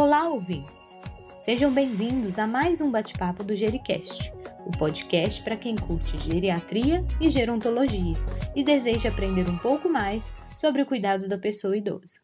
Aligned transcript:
Olá, 0.00 0.28
ouvintes! 0.28 0.96
Sejam 1.40 1.74
bem-vindos 1.74 2.38
a 2.38 2.46
mais 2.46 2.80
um 2.80 2.88
bate-papo 2.88 3.42
do 3.42 3.56
Gericast, 3.56 4.32
o 4.64 4.70
podcast 4.70 5.42
para 5.42 5.56
quem 5.56 5.74
curte 5.74 6.16
geriatria 6.16 7.04
e 7.20 7.28
gerontologia 7.28 8.14
e 8.54 8.62
deseja 8.62 9.08
aprender 9.08 9.48
um 9.48 9.58
pouco 9.58 9.88
mais 9.88 10.32
sobre 10.56 10.82
o 10.82 10.86
cuidado 10.86 11.26
da 11.26 11.36
pessoa 11.36 11.76
idosa. 11.76 12.20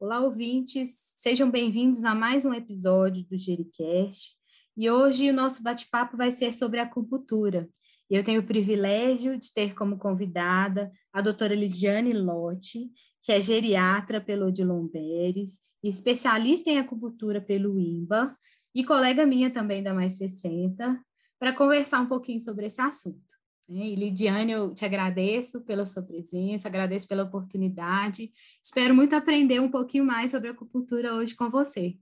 Olá, 0.00 0.18
ouvintes! 0.18 1.14
Sejam 1.14 1.48
bem-vindos 1.48 2.02
a 2.02 2.12
mais 2.12 2.44
um 2.44 2.52
episódio 2.52 3.24
do 3.30 3.38
Gericast. 3.38 4.34
E 4.76 4.90
hoje 4.90 5.30
o 5.30 5.32
nosso 5.32 5.62
bate-papo 5.62 6.16
vai 6.16 6.32
ser 6.32 6.52
sobre 6.52 6.80
acupuntura. 6.80 7.70
Eu 8.10 8.24
tenho 8.24 8.40
o 8.40 8.46
privilégio 8.46 9.38
de 9.38 9.54
ter 9.54 9.76
como 9.76 9.96
convidada 9.96 10.90
a 11.12 11.20
doutora 11.20 11.54
Lidiane 11.54 12.12
Lotti, 12.12 12.90
que 13.22 13.30
é 13.30 13.40
geriatra 13.40 14.20
pelo 14.20 14.48
Odilon 14.48 14.88
Beres, 14.88 15.69
especialista 15.82 16.70
em 16.70 16.78
acupuntura 16.78 17.40
pelo 17.40 17.78
IMBA 17.78 18.36
e 18.74 18.84
colega 18.84 19.26
minha 19.26 19.50
também 19.50 19.82
da 19.82 19.94
Mais 19.94 20.14
60, 20.14 21.00
para 21.38 21.52
conversar 21.52 22.00
um 22.00 22.06
pouquinho 22.06 22.40
sobre 22.40 22.66
esse 22.66 22.80
assunto. 22.80 23.20
Né? 23.68 23.86
E 23.86 23.94
Lidiane, 23.94 24.52
eu 24.52 24.74
te 24.74 24.84
agradeço 24.84 25.64
pela 25.64 25.86
sua 25.86 26.02
presença, 26.02 26.68
agradeço 26.68 27.08
pela 27.08 27.22
oportunidade, 27.22 28.32
espero 28.62 28.94
muito 28.94 29.14
aprender 29.14 29.60
um 29.60 29.70
pouquinho 29.70 30.04
mais 30.04 30.30
sobre 30.30 30.48
acupuntura 30.48 31.14
hoje 31.14 31.34
com 31.34 31.48
você. 31.48 31.96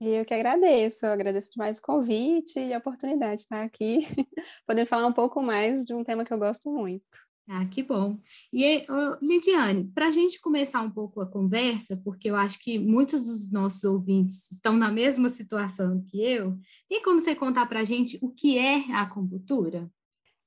Eu 0.00 0.24
que 0.24 0.34
agradeço, 0.34 1.06
eu 1.06 1.12
agradeço 1.12 1.52
demais 1.52 1.78
o 1.78 1.82
convite 1.82 2.58
e 2.58 2.74
a 2.74 2.78
oportunidade 2.78 3.36
de 3.36 3.42
estar 3.42 3.62
aqui, 3.62 4.00
podendo 4.66 4.88
falar 4.88 5.06
um 5.06 5.12
pouco 5.12 5.40
mais 5.40 5.84
de 5.84 5.94
um 5.94 6.02
tema 6.02 6.24
que 6.24 6.32
eu 6.32 6.38
gosto 6.38 6.70
muito. 6.70 7.04
Ah, 7.46 7.66
que 7.66 7.82
bom. 7.82 8.18
E, 8.50 8.82
Lidiane, 9.20 9.90
para 9.94 10.08
a 10.08 10.10
gente 10.10 10.40
começar 10.40 10.80
um 10.80 10.90
pouco 10.90 11.20
a 11.20 11.26
conversa, 11.26 12.00
porque 12.02 12.30
eu 12.30 12.36
acho 12.36 12.58
que 12.58 12.78
muitos 12.78 13.20
dos 13.20 13.50
nossos 13.50 13.84
ouvintes 13.84 14.50
estão 14.50 14.74
na 14.74 14.90
mesma 14.90 15.28
situação 15.28 16.02
que 16.08 16.22
eu, 16.22 16.58
tem 16.88 17.02
como 17.02 17.20
você 17.20 17.34
contar 17.34 17.66
para 17.66 17.80
a 17.80 17.84
gente 17.84 18.18
o 18.22 18.30
que 18.30 18.56
é 18.56 18.90
a 18.92 19.02
acupuntura? 19.02 19.90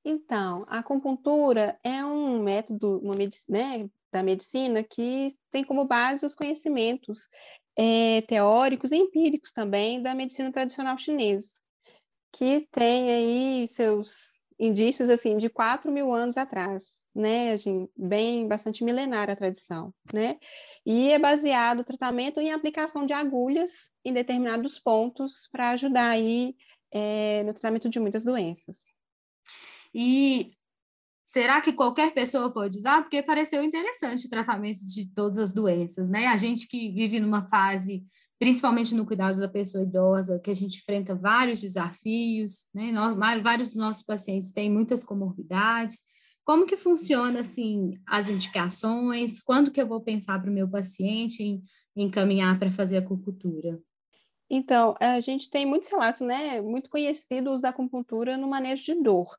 Então, 0.04 0.64
a 0.66 0.80
acupuntura 0.80 1.78
é 1.84 2.04
um 2.04 2.42
método 2.42 2.98
uma 2.98 3.14
né, 3.48 3.88
da 4.10 4.22
medicina 4.22 4.82
que 4.82 5.28
tem 5.52 5.62
como 5.62 5.84
base 5.84 6.26
os 6.26 6.34
conhecimentos 6.34 7.28
é, 7.76 8.22
teóricos 8.22 8.90
e 8.90 8.96
empíricos 8.96 9.52
também 9.52 10.02
da 10.02 10.16
medicina 10.16 10.50
tradicional 10.50 10.98
chinesa, 10.98 11.60
que 12.32 12.66
tem 12.72 13.10
aí 13.10 13.68
seus 13.68 14.37
indícios 14.58 15.08
assim 15.08 15.36
de 15.36 15.48
4 15.48 15.90
mil 15.92 16.12
anos 16.12 16.36
atrás, 16.36 17.06
né, 17.14 17.56
gente, 17.56 17.90
bem 17.96 18.48
bastante 18.48 18.82
milenária 18.82 19.32
a 19.32 19.36
tradição, 19.36 19.94
né, 20.12 20.38
e 20.84 21.10
é 21.10 21.18
baseado 21.18 21.80
o 21.80 21.84
tratamento 21.84 22.40
em 22.40 22.52
aplicação 22.52 23.06
de 23.06 23.12
agulhas 23.12 23.92
em 24.04 24.12
determinados 24.12 24.78
pontos 24.78 25.48
para 25.52 25.70
ajudar 25.70 26.08
aí 26.08 26.56
é, 26.90 27.44
no 27.44 27.52
tratamento 27.52 27.88
de 27.88 28.00
muitas 28.00 28.24
doenças. 28.24 28.92
E 29.94 30.50
será 31.24 31.60
que 31.60 31.72
qualquer 31.72 32.12
pessoa 32.12 32.52
pode 32.52 32.78
usar? 32.78 33.02
Porque 33.02 33.22
pareceu 33.22 33.62
interessante 33.62 34.26
o 34.26 34.30
tratamento 34.30 34.80
de 34.80 35.12
todas 35.12 35.38
as 35.38 35.52
doenças, 35.52 36.08
né? 36.08 36.26
A 36.26 36.36
gente 36.36 36.66
que 36.66 36.90
vive 36.90 37.20
numa 37.20 37.46
fase 37.46 38.04
principalmente 38.38 38.94
no 38.94 39.04
cuidado 39.04 39.40
da 39.40 39.48
pessoa 39.48 39.82
idosa, 39.82 40.38
que 40.38 40.50
a 40.50 40.54
gente 40.54 40.78
enfrenta 40.78 41.14
vários 41.14 41.60
desafios, 41.60 42.68
né? 42.72 42.92
Nós, 42.92 43.16
vários 43.42 43.68
dos 43.68 43.76
nossos 43.76 44.02
pacientes 44.02 44.52
têm 44.52 44.70
muitas 44.70 45.02
comorbidades. 45.02 46.04
Como 46.44 46.64
que 46.64 46.76
funciona, 46.76 47.40
assim, 47.40 47.98
as 48.06 48.28
indicações? 48.28 49.40
Quando 49.40 49.70
que 49.70 49.80
eu 49.80 49.88
vou 49.88 50.00
pensar 50.00 50.40
para 50.40 50.50
o 50.50 50.54
meu 50.54 50.68
paciente 50.68 51.42
em, 51.42 51.62
encaminhar 51.96 52.58
para 52.58 52.70
fazer 52.70 52.98
acupuntura? 52.98 53.78
Então, 54.48 54.94
a 54.98 55.20
gente 55.20 55.50
tem 55.50 55.66
muitos 55.66 55.90
relatos, 55.90 56.20
né, 56.20 56.60
muito 56.60 56.88
conhecidos 56.88 57.60
da 57.60 57.68
acupuntura 57.68 58.36
no 58.36 58.48
manejo 58.48 58.82
de 58.82 59.02
dor, 59.02 59.36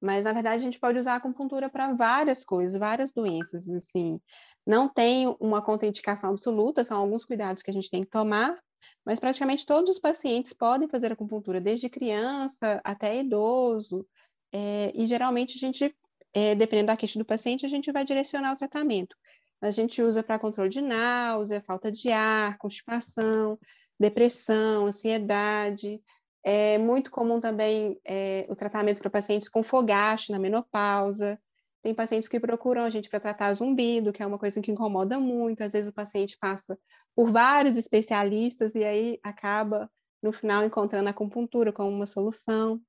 mas 0.00 0.24
na 0.24 0.32
verdade 0.32 0.56
a 0.56 0.64
gente 0.64 0.78
pode 0.78 0.98
usar 0.98 1.14
a 1.14 1.16
acupuntura 1.16 1.70
para 1.70 1.94
várias 1.94 2.44
coisas, 2.44 2.78
várias 2.78 3.10
doenças, 3.12 3.70
assim. 3.70 4.20
Não 4.66 4.88
tem 4.88 5.34
uma 5.40 5.62
contraindicação 5.62 6.30
absoluta, 6.30 6.84
são 6.84 6.98
alguns 6.98 7.24
cuidados 7.24 7.62
que 7.62 7.70
a 7.70 7.74
gente 7.74 7.90
tem 7.90 8.04
que 8.04 8.10
tomar, 8.10 8.56
mas 9.04 9.18
praticamente 9.18 9.66
todos 9.66 9.90
os 9.90 9.98
pacientes 9.98 10.52
podem 10.52 10.88
fazer 10.88 11.12
acupuntura, 11.12 11.60
desde 11.60 11.88
criança 11.88 12.80
até 12.84 13.18
idoso, 13.18 14.06
é, 14.52 14.92
e 14.94 15.06
geralmente 15.06 15.56
a 15.56 15.58
gente, 15.58 15.94
é, 16.34 16.54
dependendo 16.54 16.88
da 16.88 16.96
queixa 16.96 17.18
do 17.18 17.24
paciente, 17.24 17.64
a 17.64 17.68
gente 17.68 17.90
vai 17.92 18.04
direcionar 18.04 18.52
o 18.52 18.56
tratamento. 18.56 19.16
A 19.60 19.70
gente 19.70 20.02
usa 20.02 20.22
para 20.22 20.38
controle 20.38 20.70
de 20.70 20.80
náusea, 20.80 21.62
falta 21.66 21.92
de 21.92 22.10
ar, 22.10 22.56
constipação, 22.58 23.58
depressão, 23.98 24.86
ansiedade. 24.86 26.00
É 26.42 26.78
muito 26.78 27.10
comum 27.10 27.40
também 27.40 28.00
é, 28.04 28.46
o 28.48 28.56
tratamento 28.56 29.00
para 29.00 29.10
pacientes 29.10 29.48
com 29.48 29.62
fogacho 29.62 30.32
na 30.32 30.38
menopausa. 30.38 31.38
Tem 31.82 31.94
pacientes 31.94 32.28
que 32.28 32.38
procuram 32.38 32.82
a 32.82 32.90
gente 32.90 33.08
para 33.08 33.20
tratar 33.20 33.52
zumbido, 33.54 34.12
que 34.12 34.22
é 34.22 34.26
uma 34.26 34.38
coisa 34.38 34.60
que 34.60 34.70
incomoda 34.70 35.18
muito. 35.18 35.62
Às 35.62 35.72
vezes 35.72 35.90
o 35.90 35.94
paciente 35.94 36.36
passa 36.38 36.78
por 37.14 37.32
vários 37.32 37.76
especialistas 37.76 38.74
e 38.74 38.84
aí 38.84 39.18
acaba, 39.22 39.90
no 40.22 40.32
final, 40.32 40.64
encontrando 40.64 41.08
a 41.08 41.10
acupuntura 41.10 41.72
como 41.72 41.90
uma 41.90 42.06
solução. 42.06 42.80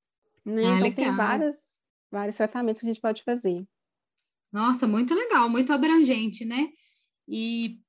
Né? 0.45 0.65
Ah, 0.65 0.75
então, 0.75 0.83
legal. 0.83 0.93
tem 0.93 1.15
vários, 1.15 1.57
vários 2.11 2.35
tratamentos 2.35 2.81
que 2.81 2.87
a 2.87 2.89
gente 2.89 3.01
pode 3.01 3.23
fazer. 3.23 3.65
Nossa, 4.51 4.85
muito 4.85 5.15
legal, 5.15 5.47
muito 5.47 5.71
abrangente, 5.71 6.43
né? 6.43 6.67
E 7.27 7.79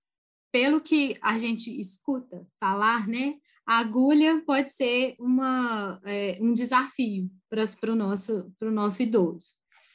pelo 0.52 0.80
que 0.80 1.18
a 1.20 1.36
gente 1.36 1.68
escuta 1.80 2.46
falar, 2.60 3.08
né? 3.08 3.34
A 3.66 3.78
agulha 3.78 4.42
pode 4.46 4.70
ser 4.70 5.16
uma, 5.18 6.00
é, 6.04 6.38
um 6.40 6.52
desafio 6.52 7.28
para 7.48 7.92
o 7.92 7.96
nosso, 7.96 8.52
nosso 8.60 9.02
idoso. 9.02 9.52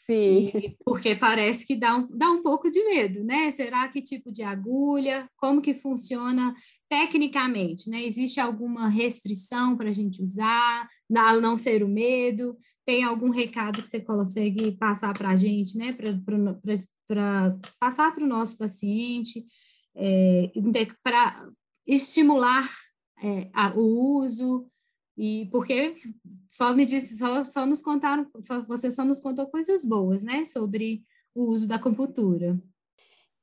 Sim. 0.09 0.51
E, 0.55 0.77
porque 0.85 1.15
parece 1.15 1.67
que 1.67 1.75
dá 1.75 1.97
um, 1.97 2.07
dá 2.07 2.31
um 2.31 2.41
pouco 2.41 2.71
de 2.71 2.81
medo, 2.85 3.23
né? 3.23 3.51
Será 3.51 3.87
que 3.89 4.01
tipo 4.01 4.31
de 4.31 4.41
agulha? 4.41 5.29
Como 5.35 5.61
que 5.61 5.73
funciona 5.73 6.55
tecnicamente, 6.89 7.89
né? 7.89 8.03
Existe 8.03 8.39
alguma 8.39 8.87
restrição 8.87 9.75
para 9.75 9.89
a 9.89 9.93
gente 9.93 10.23
usar, 10.23 10.87
a 11.13 11.33
não 11.41 11.57
ser 11.57 11.83
o 11.83 11.89
medo? 11.89 12.57
Tem 12.85 13.03
algum 13.03 13.29
recado 13.29 13.81
que 13.81 13.87
você 13.87 13.99
consegue 13.99 14.71
passar 14.77 15.13
para 15.13 15.31
a 15.31 15.35
gente, 15.35 15.77
né? 15.77 15.91
Para 15.91 17.57
passar 17.77 18.15
para 18.15 18.23
o 18.23 18.27
nosso 18.27 18.57
paciente, 18.57 19.45
é, 19.93 20.49
para 21.03 21.49
estimular 21.85 22.69
é, 23.21 23.49
a, 23.53 23.73
o 23.75 24.21
uso, 24.21 24.69
e 25.17 25.47
porque 25.51 25.95
só 26.47 26.73
me 26.73 26.85
disse, 26.85 27.17
só, 27.17 27.43
só 27.43 27.65
nos 27.65 27.81
contaram, 27.81 28.29
só, 28.41 28.61
você 28.61 28.91
só 28.91 29.03
nos 29.03 29.19
contou 29.19 29.47
coisas 29.47 29.83
boas, 29.83 30.23
né, 30.23 30.45
sobre 30.45 31.03
o 31.33 31.45
uso 31.45 31.67
da 31.67 31.75
acupuntura. 31.75 32.59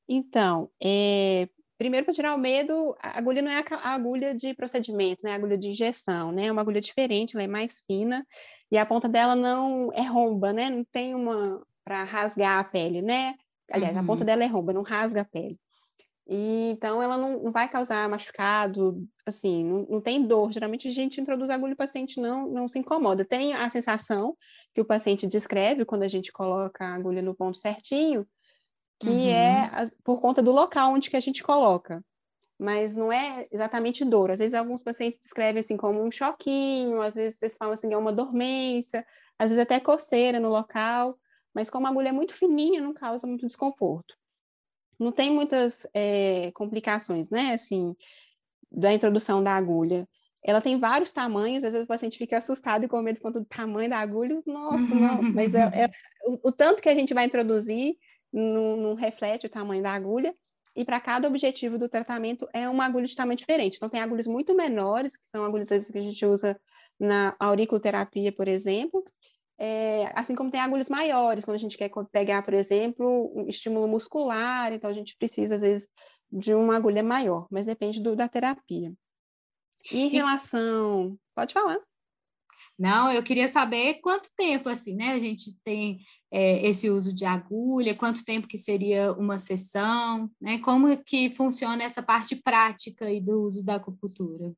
Então, 0.09 0.71
é, 0.81 1.49
primeiro 1.77 2.05
para 2.05 2.15
tirar 2.15 2.35
o 2.35 2.39
medo, 2.39 2.95
a 3.01 3.19
agulha 3.19 3.43
não 3.43 3.51
é 3.51 3.65
a 3.69 3.95
agulha 3.95 4.35
de 4.35 4.55
procedimento, 4.55 5.25
né, 5.25 5.33
a 5.33 5.35
agulha 5.35 5.59
de 5.59 5.69
injeção, 5.69 6.31
né, 6.31 6.47
é 6.47 6.53
uma 6.53 6.61
agulha 6.63 6.81
diferente, 6.81 7.35
ela 7.35 7.43
é 7.43 7.49
mais 7.49 7.83
fina 7.87 8.25
e 8.71 8.79
a 8.79 8.87
ponta 8.87 9.09
dela 9.09 9.35
não 9.35 9.93
é 9.93 10.03
romba, 10.03 10.53
né, 10.53 10.71
não 10.71 10.85
tem 10.85 11.15
uma 11.15 11.61
para 11.85 12.05
rasgar 12.05 12.61
a 12.61 12.65
pele, 12.65 13.03
né, 13.03 13.35
aliás, 13.71 13.95
uhum. 13.95 14.01
a 14.01 14.05
ponta 14.05 14.21
uhum. 14.21 14.27
dela 14.27 14.45
é 14.45 14.47
romba, 14.47 14.73
não 14.73 14.83
rasga 14.83 15.23
a 15.23 15.25
pele. 15.25 15.59
E, 16.27 16.71
então, 16.71 17.03
ela 17.03 17.19
não, 17.19 17.43
não, 17.43 17.53
vai 17.53 17.69
causar 17.69 18.09
machucado, 18.09 19.07
assim, 19.27 19.63
não, 19.63 19.87
não, 19.89 20.01
tem 20.01 20.27
dor. 20.27 20.51
Geralmente, 20.53 20.89
a 20.89 20.91
gente 20.91 21.21
introduz 21.21 21.51
agulha 21.51 21.73
e 21.73 21.75
o 21.75 21.77
paciente 21.77 22.19
não, 22.19 22.49
não 22.49 22.67
se 22.67 22.79
incomoda. 22.79 23.25
Tem 23.25 23.53
a 23.53 23.69
sensação 23.69 24.37
que 24.75 24.81
o 24.81 24.85
paciente 24.85 25.27
descreve 25.27 25.85
quando 25.85 26.03
a 26.03 26.09
gente 26.09 26.33
coloca 26.33 26.85
a 26.85 26.95
agulha 26.95 27.21
no 27.21 27.35
ponto 27.35 27.59
certinho, 27.59 28.27
que 28.99 29.11
uhum. 29.11 29.29
é 29.29 29.71
por 30.03 30.21
conta 30.21 30.43
do 30.43 30.51
local 30.51 30.93
onde 30.93 31.11
que 31.11 31.17
a 31.17 31.21
gente 31.21 31.43
coloca. 31.43 32.03
Mas 32.59 32.97
não 32.97 33.13
é 33.13 33.47
exatamente 33.53 34.05
dor. 34.05 34.31
Às 34.31 34.39
vezes, 34.39 34.55
alguns 34.55 34.83
pacientes 34.83 35.19
descrevem 35.19 35.61
assim 35.61 35.77
como 35.77 36.03
um 36.03 36.11
choquinho, 36.11 37.03
às 37.03 37.17
vezes 37.17 37.39
vocês 37.39 37.57
falam 37.57 37.75
assim 37.75 37.93
é 37.93 37.99
uma 37.99 38.13
dormência, 38.13 39.05
às 39.39 39.51
vezes 39.51 39.63
até 39.63 39.79
coceira 39.79 40.41
no 40.41 40.49
local. 40.49 41.19
Mas 41.55 41.69
como 41.69 41.87
a 41.87 41.91
agulha 41.91 42.09
é 42.09 42.13
muito 42.13 42.35
fininha, 42.35 42.81
não 42.81 42.95
causa 42.95 43.27
muito 43.27 43.47
desconforto 43.47 44.17
não 44.99 45.13
tem 45.13 45.31
muitas 45.31 45.87
é, 45.95 46.51
complicações, 46.53 47.31
né, 47.31 47.55
assim, 47.55 47.95
da 48.71 48.93
introdução 48.93 49.43
da 49.43 49.53
agulha. 49.53 50.09
Ela 50.43 50.61
tem 50.61 50.79
vários 50.79 51.13
tamanhos, 51.13 51.65
às 51.65 51.73
vezes 51.73 51.85
o 51.85 51.89
paciente 51.89 52.19
fica 52.19 52.39
assustado 52.39 52.85
e 52.85 52.89
com 52.89 53.01
medo 53.01 53.19
do 53.31 53.45
tamanho 53.45 53.89
da 53.89 53.99
agulha, 53.99 54.37
nossa, 54.47 54.95
não, 54.95 55.23
mas 55.33 55.55
é, 55.55 55.63
é 55.85 55.91
o, 56.27 56.49
o, 56.49 56.53
tanto 56.53 56.83
que 56.83 56.89
a 56.89 56.95
gente 56.95 57.15
vai 57.15 57.25
introduzir 57.25 57.97
não, 58.33 58.77
não 58.77 58.95
reflete 58.95 59.47
o 59.47 59.51
tamanho 59.51 59.83
da 59.83 59.93
agulha, 59.93 60.35
e 60.77 60.85
para 60.85 61.01
cada 61.01 61.29
objetivo 61.29 61.79
do 61.79 61.89
tratamento 61.89 62.49
é 62.53 62.69
uma 62.69 62.85
agulha 62.85 63.07
de 63.07 63.15
tamanho 63.15 63.37
diferente. 63.37 63.77
Então, 63.77 63.89
tem 63.89 64.01
agulhas 64.01 64.27
muito 64.27 64.57
menores, 64.57 65.17
que 65.17 65.27
são 65.29 65.45
agulhas 65.45 65.69
que 65.69 65.99
a 65.99 66.03
gente 66.03 66.27
usa 66.27 66.61
na 66.99 67.35
auriculoterapia, 67.39 68.33
por 68.33 68.49
exemplo, 68.49 69.05
é, 69.59 70.11
assim 70.15 70.35
como 70.35 70.51
tem 70.51 70.61
agulhas 70.61 70.89
maiores, 70.89 71.45
quando 71.45 71.57
a 71.57 71.61
gente 71.61 71.77
quer 71.77 71.91
pegar, 72.11 72.43
por 72.43 72.55
exemplo, 72.55 73.33
um 73.35 73.49
estímulo 73.49 73.87
muscular, 73.87 74.73
então 74.73 74.91
a 74.91 74.95
gente 74.95 75.17
precisa, 75.17 75.55
às 75.55 75.61
vezes, 75.61 75.89
de 76.31 76.55
uma 76.55 76.77
agulha 76.77 77.03
maior, 77.03 77.47
mas 77.51 77.67
depende 77.67 78.03
do, 78.03 78.17
da 78.17 78.29
terapia. 78.29 78.93
E 79.93 80.01
em 80.01 80.09
relação. 80.09 81.17
Pode 81.35 81.53
falar. 81.53 81.79
Não, 82.79 83.11
eu 83.13 83.23
queria 83.23 83.47
saber 83.47 84.01
quanto 84.01 84.29
tempo, 84.37 84.69
assim, 84.69 84.97
né? 84.97 85.13
A 85.13 85.19
gente 85.19 85.57
tem 85.63 86.01
é, 86.33 86.67
esse 86.67 86.91
uso 86.91 87.15
de 87.15 87.25
agulha, 87.25 87.95
quanto 87.95 88.25
tempo 88.25 88.49
que 88.49 88.59
seria 88.59 89.13
uma 89.13 89.39
sessão, 89.39 90.29
né? 90.41 90.59
Como 90.59 90.97
que 91.05 91.31
funciona 91.31 91.85
essa 91.85 92.03
parte 92.03 92.35
prática 92.35 93.07
aí 93.07 93.21
do 93.21 93.43
uso 93.43 93.63
da 93.63 93.77
acupuntura? 93.77 94.53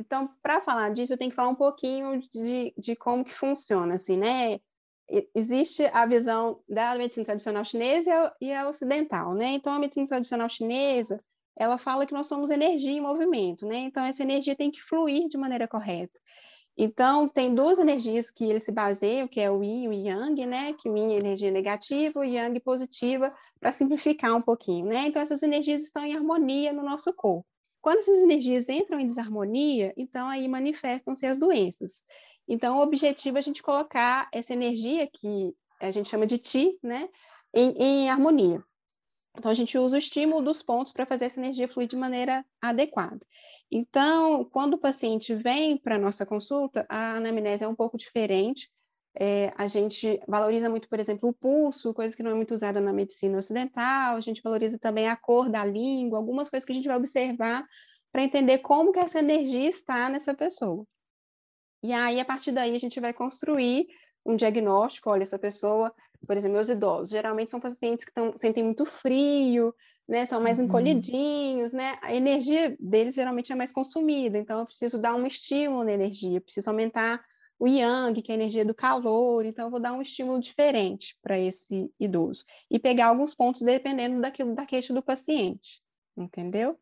Então, 0.00 0.30
para 0.42 0.62
falar 0.62 0.90
disso, 0.94 1.12
eu 1.12 1.18
tenho 1.18 1.30
que 1.30 1.36
falar 1.36 1.50
um 1.50 1.54
pouquinho 1.54 2.20
de, 2.32 2.72
de 2.76 2.96
como 2.96 3.22
que 3.22 3.34
funciona, 3.34 3.96
assim, 3.96 4.16
né? 4.16 4.58
Existe 5.34 5.84
a 5.92 6.06
visão 6.06 6.62
da 6.66 6.94
medicina 6.94 7.26
tradicional 7.26 7.64
chinesa 7.64 8.34
e 8.40 8.50
a 8.52 8.66
ocidental, 8.68 9.34
né? 9.34 9.48
Então, 9.48 9.74
a 9.74 9.78
medicina 9.78 10.06
tradicional 10.06 10.48
chinesa, 10.48 11.22
ela 11.54 11.76
fala 11.76 12.06
que 12.06 12.14
nós 12.14 12.26
somos 12.28 12.48
energia 12.48 12.92
em 12.92 13.00
movimento, 13.00 13.66
né? 13.66 13.76
Então, 13.76 14.04
essa 14.06 14.22
energia 14.22 14.56
tem 14.56 14.70
que 14.70 14.80
fluir 14.80 15.28
de 15.28 15.36
maneira 15.36 15.68
correta. 15.68 16.18
Então, 16.78 17.28
tem 17.28 17.54
duas 17.54 17.78
energias 17.78 18.30
que 18.30 18.44
eles 18.44 18.62
se 18.62 18.72
baseiam, 18.72 19.28
que 19.28 19.40
é 19.40 19.50
o 19.50 19.62
yin 19.62 19.84
e 19.84 19.88
o 19.88 19.92
yang, 19.92 20.46
né? 20.46 20.72
Que 20.72 20.88
o 20.88 20.96
yin 20.96 21.12
é 21.12 21.18
energia 21.18 21.50
negativa, 21.50 22.20
o 22.20 22.24
yang 22.24 22.58
positiva, 22.60 23.34
para 23.58 23.70
simplificar 23.70 24.34
um 24.34 24.40
pouquinho, 24.40 24.86
né? 24.86 25.08
Então, 25.08 25.20
essas 25.20 25.42
energias 25.42 25.82
estão 25.82 26.06
em 26.06 26.16
harmonia 26.16 26.72
no 26.72 26.82
nosso 26.82 27.12
corpo. 27.12 27.44
Quando 27.80 28.00
essas 28.00 28.18
energias 28.18 28.68
entram 28.68 29.00
em 29.00 29.06
desarmonia, 29.06 29.92
então 29.96 30.28
aí 30.28 30.46
manifestam-se 30.46 31.24
as 31.26 31.38
doenças. 31.38 32.02
Então, 32.46 32.78
o 32.78 32.82
objetivo 32.82 33.38
é 33.38 33.40
a 33.40 33.42
gente 33.42 33.62
colocar 33.62 34.28
essa 34.32 34.52
energia 34.52 35.06
que 35.06 35.54
a 35.80 35.90
gente 35.90 36.08
chama 36.08 36.26
de 36.26 36.36
Ti, 36.36 36.78
né? 36.82 37.08
Em, 37.54 37.70
em 37.78 38.10
harmonia. 38.10 38.62
Então, 39.38 39.50
a 39.50 39.54
gente 39.54 39.78
usa 39.78 39.96
o 39.96 39.98
estímulo 39.98 40.42
dos 40.42 40.60
pontos 40.60 40.92
para 40.92 41.06
fazer 41.06 41.26
essa 41.26 41.40
energia 41.40 41.68
fluir 41.68 41.88
de 41.88 41.96
maneira 41.96 42.44
adequada. 42.60 43.20
Então, 43.70 44.44
quando 44.44 44.74
o 44.74 44.78
paciente 44.78 45.34
vem 45.34 45.76
para 45.76 45.94
a 45.94 45.98
nossa 45.98 46.26
consulta, 46.26 46.84
a 46.88 47.12
anamnese 47.12 47.64
é 47.64 47.68
um 47.68 47.74
pouco 47.74 47.96
diferente. 47.96 48.68
É, 49.18 49.52
a 49.56 49.66
gente 49.66 50.20
valoriza 50.28 50.70
muito, 50.70 50.88
por 50.88 51.00
exemplo, 51.00 51.28
o 51.28 51.32
pulso, 51.32 51.92
coisa 51.92 52.16
que 52.16 52.22
não 52.22 52.30
é 52.30 52.34
muito 52.34 52.54
usada 52.54 52.80
na 52.80 52.92
medicina 52.92 53.38
ocidental. 53.38 54.16
A 54.16 54.20
gente 54.20 54.42
valoriza 54.42 54.78
também 54.78 55.08
a 55.08 55.16
cor 55.16 55.48
da 55.48 55.64
língua, 55.64 56.18
algumas 56.18 56.48
coisas 56.48 56.64
que 56.64 56.72
a 56.72 56.74
gente 56.74 56.88
vai 56.88 56.96
observar 56.96 57.66
para 58.12 58.22
entender 58.22 58.58
como 58.58 58.92
que 58.92 58.98
essa 58.98 59.18
energia 59.18 59.68
está 59.68 60.08
nessa 60.08 60.34
pessoa. 60.34 60.84
E 61.82 61.92
aí, 61.92 62.20
a 62.20 62.24
partir 62.24 62.52
daí, 62.52 62.74
a 62.74 62.78
gente 62.78 63.00
vai 63.00 63.12
construir 63.12 63.86
um 64.24 64.36
diagnóstico. 64.36 65.10
Olha, 65.10 65.22
essa 65.22 65.38
pessoa, 65.38 65.92
por 66.26 66.36
exemplo, 66.36 66.56
meus 66.56 66.68
idosos, 66.68 67.10
geralmente 67.10 67.50
são 67.50 67.60
pacientes 67.60 68.04
que 68.04 68.12
tão, 68.12 68.36
sentem 68.36 68.62
muito 68.62 68.84
frio, 68.84 69.74
né, 70.06 70.26
são 70.26 70.40
mais 70.40 70.58
uhum. 70.58 70.64
encolhidinhos, 70.64 71.72
né? 71.72 71.96
A 72.02 72.14
energia 72.14 72.76
deles 72.80 73.14
geralmente 73.14 73.52
é 73.52 73.54
mais 73.54 73.70
consumida, 73.70 74.36
então 74.36 74.58
eu 74.58 74.66
preciso 74.66 75.00
dar 75.00 75.14
um 75.14 75.24
estímulo 75.24 75.84
na 75.84 75.92
energia, 75.92 76.40
preciso 76.40 76.68
aumentar 76.68 77.24
o 77.60 77.68
yang, 77.68 78.20
que 78.20 78.32
é 78.32 78.34
a 78.34 78.38
energia 78.38 78.64
do 78.64 78.74
calor, 78.74 79.44
então 79.44 79.66
eu 79.66 79.70
vou 79.70 79.78
dar 79.78 79.92
um 79.92 80.02
estímulo 80.02 80.40
diferente 80.40 81.16
para 81.22 81.38
esse 81.38 81.92
idoso 82.00 82.44
e 82.70 82.78
pegar 82.78 83.06
alguns 83.06 83.34
pontos 83.34 83.62
dependendo 83.62 84.20
daquilo 84.20 84.54
da 84.54 84.66
queixa 84.66 84.92
do 84.92 85.02
paciente, 85.02 85.80
entendeu? 86.16 86.76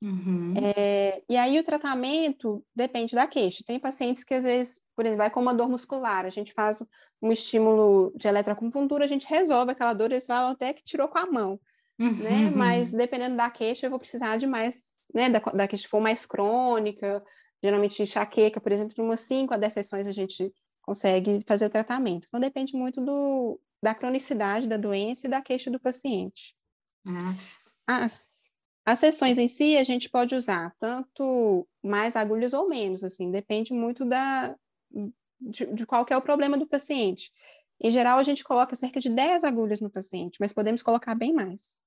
Uhum. 0.00 0.54
É, 0.56 1.22
e 1.28 1.36
aí 1.36 1.60
o 1.60 1.62
tratamento 1.62 2.64
depende 2.74 3.14
da 3.14 3.26
queixa. 3.26 3.62
Tem 3.64 3.78
pacientes 3.78 4.24
que 4.24 4.34
às 4.34 4.42
vezes, 4.42 4.80
por 4.96 5.04
exemplo, 5.04 5.18
vai 5.18 5.30
com 5.30 5.40
uma 5.40 5.54
dor 5.54 5.68
muscular, 5.68 6.26
a 6.26 6.30
gente 6.30 6.52
faz 6.52 6.82
um 7.20 7.30
estímulo 7.30 8.12
de 8.16 8.26
eletroacupuntura, 8.26 9.04
a 9.04 9.08
gente 9.08 9.28
resolve 9.28 9.70
aquela 9.70 9.92
dor, 9.92 10.10
eles 10.10 10.26
falam 10.26 10.50
até 10.50 10.72
que 10.72 10.82
tirou 10.82 11.06
com 11.06 11.18
a 11.18 11.26
mão 11.26 11.60
né? 12.10 12.46
Uhum. 12.46 12.56
Mas 12.56 12.92
dependendo 12.92 13.36
da 13.36 13.50
queixa, 13.50 13.86
eu 13.86 13.90
vou 13.90 13.98
precisar 13.98 14.36
de 14.36 14.46
mais, 14.46 15.00
né? 15.14 15.30
Da, 15.30 15.38
da 15.38 15.68
queixa 15.68 15.88
for 15.88 16.00
mais 16.00 16.26
crônica, 16.26 17.22
geralmente 17.62 18.02
enxaqueca, 18.02 18.60
por 18.60 18.72
exemplo, 18.72 18.94
de 18.94 19.00
umas 19.00 19.20
5 19.20 19.54
a 19.54 19.56
10 19.56 19.72
sessões 19.72 20.06
a 20.06 20.12
gente 20.12 20.52
consegue 20.82 21.40
fazer 21.46 21.66
o 21.66 21.70
tratamento. 21.70 22.26
Então 22.26 22.40
depende 22.40 22.74
muito 22.74 23.00
do, 23.00 23.60
da 23.82 23.94
cronicidade 23.94 24.66
da 24.66 24.76
doença 24.76 25.26
e 25.26 25.30
da 25.30 25.40
queixa 25.40 25.70
do 25.70 25.80
paciente. 25.80 26.56
Ah. 27.06 27.34
As, 27.86 28.50
as 28.84 28.98
sessões 28.98 29.38
em 29.38 29.48
si 29.48 29.76
a 29.76 29.84
gente 29.84 30.08
pode 30.08 30.34
usar 30.34 30.74
tanto 30.78 31.66
mais 31.82 32.16
agulhas 32.16 32.52
ou 32.52 32.68
menos, 32.68 33.04
assim, 33.04 33.30
depende 33.30 33.72
muito 33.72 34.04
da, 34.04 34.56
de, 35.40 35.66
de 35.66 35.86
qual 35.86 36.06
é 36.08 36.16
o 36.16 36.22
problema 36.22 36.56
do 36.56 36.66
paciente. 36.66 37.32
Em 37.80 37.90
geral, 37.90 38.18
a 38.18 38.22
gente 38.22 38.44
coloca 38.44 38.76
cerca 38.76 39.00
de 39.00 39.10
10 39.10 39.42
agulhas 39.42 39.80
no 39.80 39.90
paciente, 39.90 40.36
mas 40.38 40.52
podemos 40.52 40.82
colocar 40.82 41.16
bem 41.16 41.32
mais. 41.32 41.81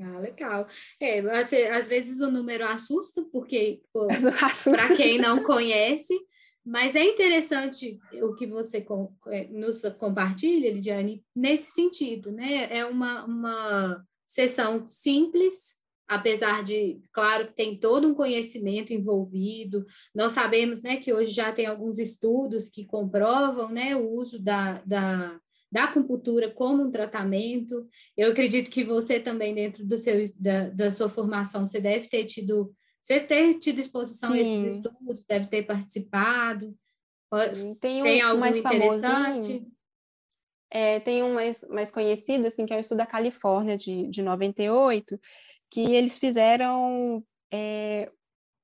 Ah, 0.00 0.18
legal. 0.20 0.68
É, 1.00 1.18
às 1.70 1.88
vezes 1.88 2.20
o 2.20 2.30
número 2.30 2.64
assusta, 2.64 3.22
porque 3.32 3.82
para 3.92 4.94
quem 4.96 5.18
não 5.18 5.42
conhece, 5.42 6.14
mas 6.64 6.94
é 6.94 7.02
interessante 7.02 7.98
o 8.22 8.34
que 8.34 8.46
você 8.46 8.86
é, 9.28 9.48
nos 9.48 9.82
compartilha, 9.98 10.72
Lidiane, 10.72 11.24
nesse 11.34 11.72
sentido, 11.72 12.30
né? 12.30 12.68
É 12.70 12.84
uma, 12.84 13.24
uma 13.24 14.06
sessão 14.26 14.86
simples, 14.86 15.78
apesar 16.06 16.62
de, 16.62 17.00
claro, 17.12 17.52
tem 17.56 17.76
todo 17.76 18.06
um 18.06 18.14
conhecimento 18.14 18.92
envolvido. 18.92 19.84
Nós 20.14 20.32
sabemos, 20.32 20.82
né, 20.82 20.96
que 20.98 21.12
hoje 21.12 21.32
já 21.32 21.50
tem 21.50 21.66
alguns 21.66 21.98
estudos 21.98 22.68
que 22.68 22.84
comprovam, 22.84 23.70
né, 23.70 23.96
o 23.96 24.08
uso 24.10 24.38
da, 24.38 24.74
da 24.84 25.40
da 25.70 25.84
acupuntura 25.84 26.50
como 26.50 26.82
um 26.82 26.90
tratamento. 26.90 27.86
Eu 28.16 28.30
acredito 28.32 28.70
que 28.70 28.82
você 28.82 29.20
também, 29.20 29.54
dentro 29.54 29.84
do 29.84 29.96
seu, 29.96 30.24
da, 30.38 30.68
da 30.70 30.90
sua 30.90 31.08
formação, 31.08 31.66
você 31.66 31.80
deve 31.80 32.08
ter 32.08 32.24
tido, 32.24 32.74
você 33.02 33.20
ter 33.20 33.58
tido 33.58 33.80
exposição 33.80 34.32
Sim. 34.32 34.38
a 34.38 34.40
esses 34.40 34.74
estudos, 34.76 35.24
deve 35.24 35.46
ter 35.46 35.62
participado. 35.64 36.74
Tem, 37.80 38.00
um, 38.00 38.04
tem 38.04 38.20
algo 38.22 38.40
mais 38.40 38.56
interessante? 38.56 39.66
É, 40.70 41.00
tem 41.00 41.22
um 41.22 41.34
mais, 41.34 41.64
mais 41.68 41.90
conhecido, 41.90 42.46
assim, 42.46 42.66
que 42.66 42.72
é 42.72 42.76
o 42.76 42.80
estudo 42.80 42.98
da 42.98 43.06
Califórnia, 43.06 43.76
de, 43.76 44.06
de 44.08 44.22
98, 44.22 45.18
que 45.70 45.94
eles 45.94 46.18
fizeram 46.18 47.24
é, 47.52 48.10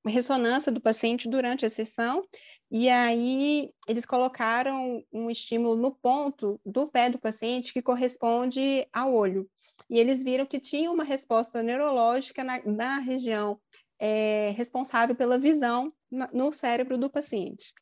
ressonância 0.05 0.71
do 0.71 0.81
paciente 0.81 1.29
durante 1.29 1.65
a 1.65 1.69
sessão 1.69 2.23
e 2.71 2.89
aí 2.89 3.71
eles 3.87 4.05
colocaram 4.05 5.03
um 5.13 5.29
estímulo 5.29 5.75
no 5.75 5.91
ponto 5.91 6.59
do 6.65 6.87
pé 6.87 7.09
do 7.09 7.19
paciente 7.19 7.71
que 7.71 7.81
corresponde 7.81 8.87
ao 8.91 9.13
olho. 9.13 9.49
E 9.89 9.99
eles 9.99 10.23
viram 10.23 10.45
que 10.45 10.59
tinha 10.59 10.91
uma 10.91 11.03
resposta 11.03 11.61
neurológica 11.61 12.43
na, 12.43 12.61
na 12.65 12.99
região 12.99 13.59
é, 13.99 14.51
responsável 14.55 15.15
pela 15.15 15.37
visão 15.37 15.93
na, 16.09 16.27
no 16.33 16.51
cérebro 16.51 16.97
do 16.97 17.09
paciente. 17.09 17.73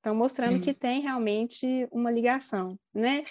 Então, 0.00 0.14
mostrando 0.14 0.56
hum. 0.56 0.60
que 0.60 0.72
tem 0.72 1.00
realmente 1.00 1.86
uma 1.92 2.10
ligação, 2.10 2.78
né? 2.94 3.24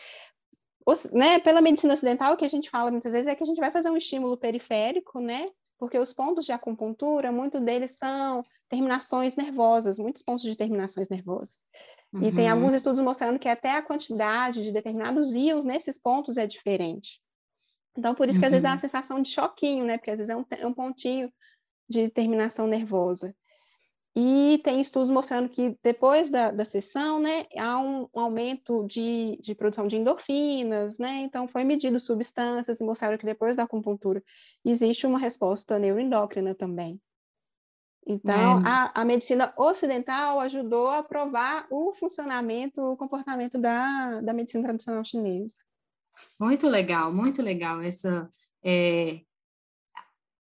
Os, 0.86 1.10
né? 1.12 1.40
Pela 1.40 1.62
medicina 1.62 1.94
ocidental, 1.94 2.34
o 2.34 2.38
que 2.38 2.46
a 2.46 2.50
gente 2.50 2.70
fala 2.70 2.92
muitas 2.92 3.14
vezes 3.14 3.28
é 3.28 3.36
que 3.36 3.44
a 3.44 3.46
gente 3.46 3.60
vai 3.60 3.72
fazer 3.72 3.90
um 3.90 3.98
estímulo 3.98 4.38
periférico, 4.38 5.20
né? 5.20 5.48
Porque 5.80 5.98
os 5.98 6.14
pontos 6.14 6.46
de 6.46 6.52
acupuntura, 6.52 7.32
muitos 7.32 7.62
deles 7.62 7.98
são 7.98 8.44
terminações 8.68 9.38
nervosas, 9.38 9.98
muitos 9.98 10.22
pontos 10.22 10.44
de 10.44 10.56
terminações 10.56 11.08
nervosas. 11.08 11.64
Uhum. 12.12 12.24
E 12.24 12.36
tem 12.36 12.46
uhum. 12.46 12.52
alguns 12.52 12.74
estudos 12.74 13.00
mostrando 13.00 13.40
que 13.40 13.48
até 13.48 13.72
a 13.72 13.82
quantidade 13.82 14.62
de 14.62 14.74
determinados 14.74 15.34
íons 15.34 15.64
nesses 15.64 15.98
pontos 15.98 16.36
é 16.36 16.46
diferente. 16.46 17.22
Então, 17.98 18.14
por 18.14 18.28
isso 18.28 18.40
que 18.40 18.46
uhum. 18.46 18.48
às 18.48 18.52
vezes 18.52 18.64
dá 18.64 18.70
uma 18.70 18.76
uhum. 18.76 18.80
sensação 18.80 19.22
de 19.22 19.30
choquinho, 19.30 19.86
né? 19.86 19.98
Porque 19.98 20.12
às 20.12 20.18
vezes 20.18 20.30
é 20.30 20.36
um, 20.36 20.46
é 20.52 20.68
um 20.68 20.74
pontinho 20.74 21.32
de 21.88 22.10
terminação 22.10 22.68
nervosa. 22.68 23.34
E 24.22 24.58
tem 24.58 24.82
estudos 24.82 25.10
mostrando 25.10 25.48
que 25.48 25.78
depois 25.82 26.30
da, 26.30 26.52
da 26.52 26.66
sessão, 26.66 27.22
né, 27.22 27.46
há 27.58 27.80
um, 27.80 28.06
um 28.14 28.20
aumento 28.20 28.86
de, 28.86 29.40
de, 29.42 29.56
produção 29.56 29.88
de 29.88 29.96
endorfinas, 29.96 30.98
né? 30.98 31.22
Então, 31.22 31.48
foi 31.48 31.64
medido 31.64 31.98
substâncias 31.98 32.82
e 32.82 32.84
mostraram 32.84 33.18
que 33.18 33.26
depois 33.26 33.56
da 33.56 33.64
acupuntura 33.64 34.22
existe 34.66 35.08
uma 35.08 35.18
resposta 35.18 35.80
neuroendócrina 35.80 36.54
também. 36.54 37.00
Então, 38.06 38.60
é. 38.60 38.64
a, 38.66 38.92
a, 38.94 39.06
medicina 39.06 39.54
ocidental 39.56 40.42
ajudou 40.42 40.90
a 40.90 41.02
provar 41.02 41.66
o 41.70 41.94
funcionamento, 41.94 42.82
o 42.82 42.98
comportamento 42.98 43.58
da, 43.58 44.20
da 44.20 44.34
medicina 44.34 44.66
tradicional 44.66 45.06
chinesa. 45.06 45.64
Muito 46.38 46.68
legal, 46.68 47.14
muito 47.14 47.42
legal 47.42 47.82
essa 47.82 48.30
é, 48.62 49.22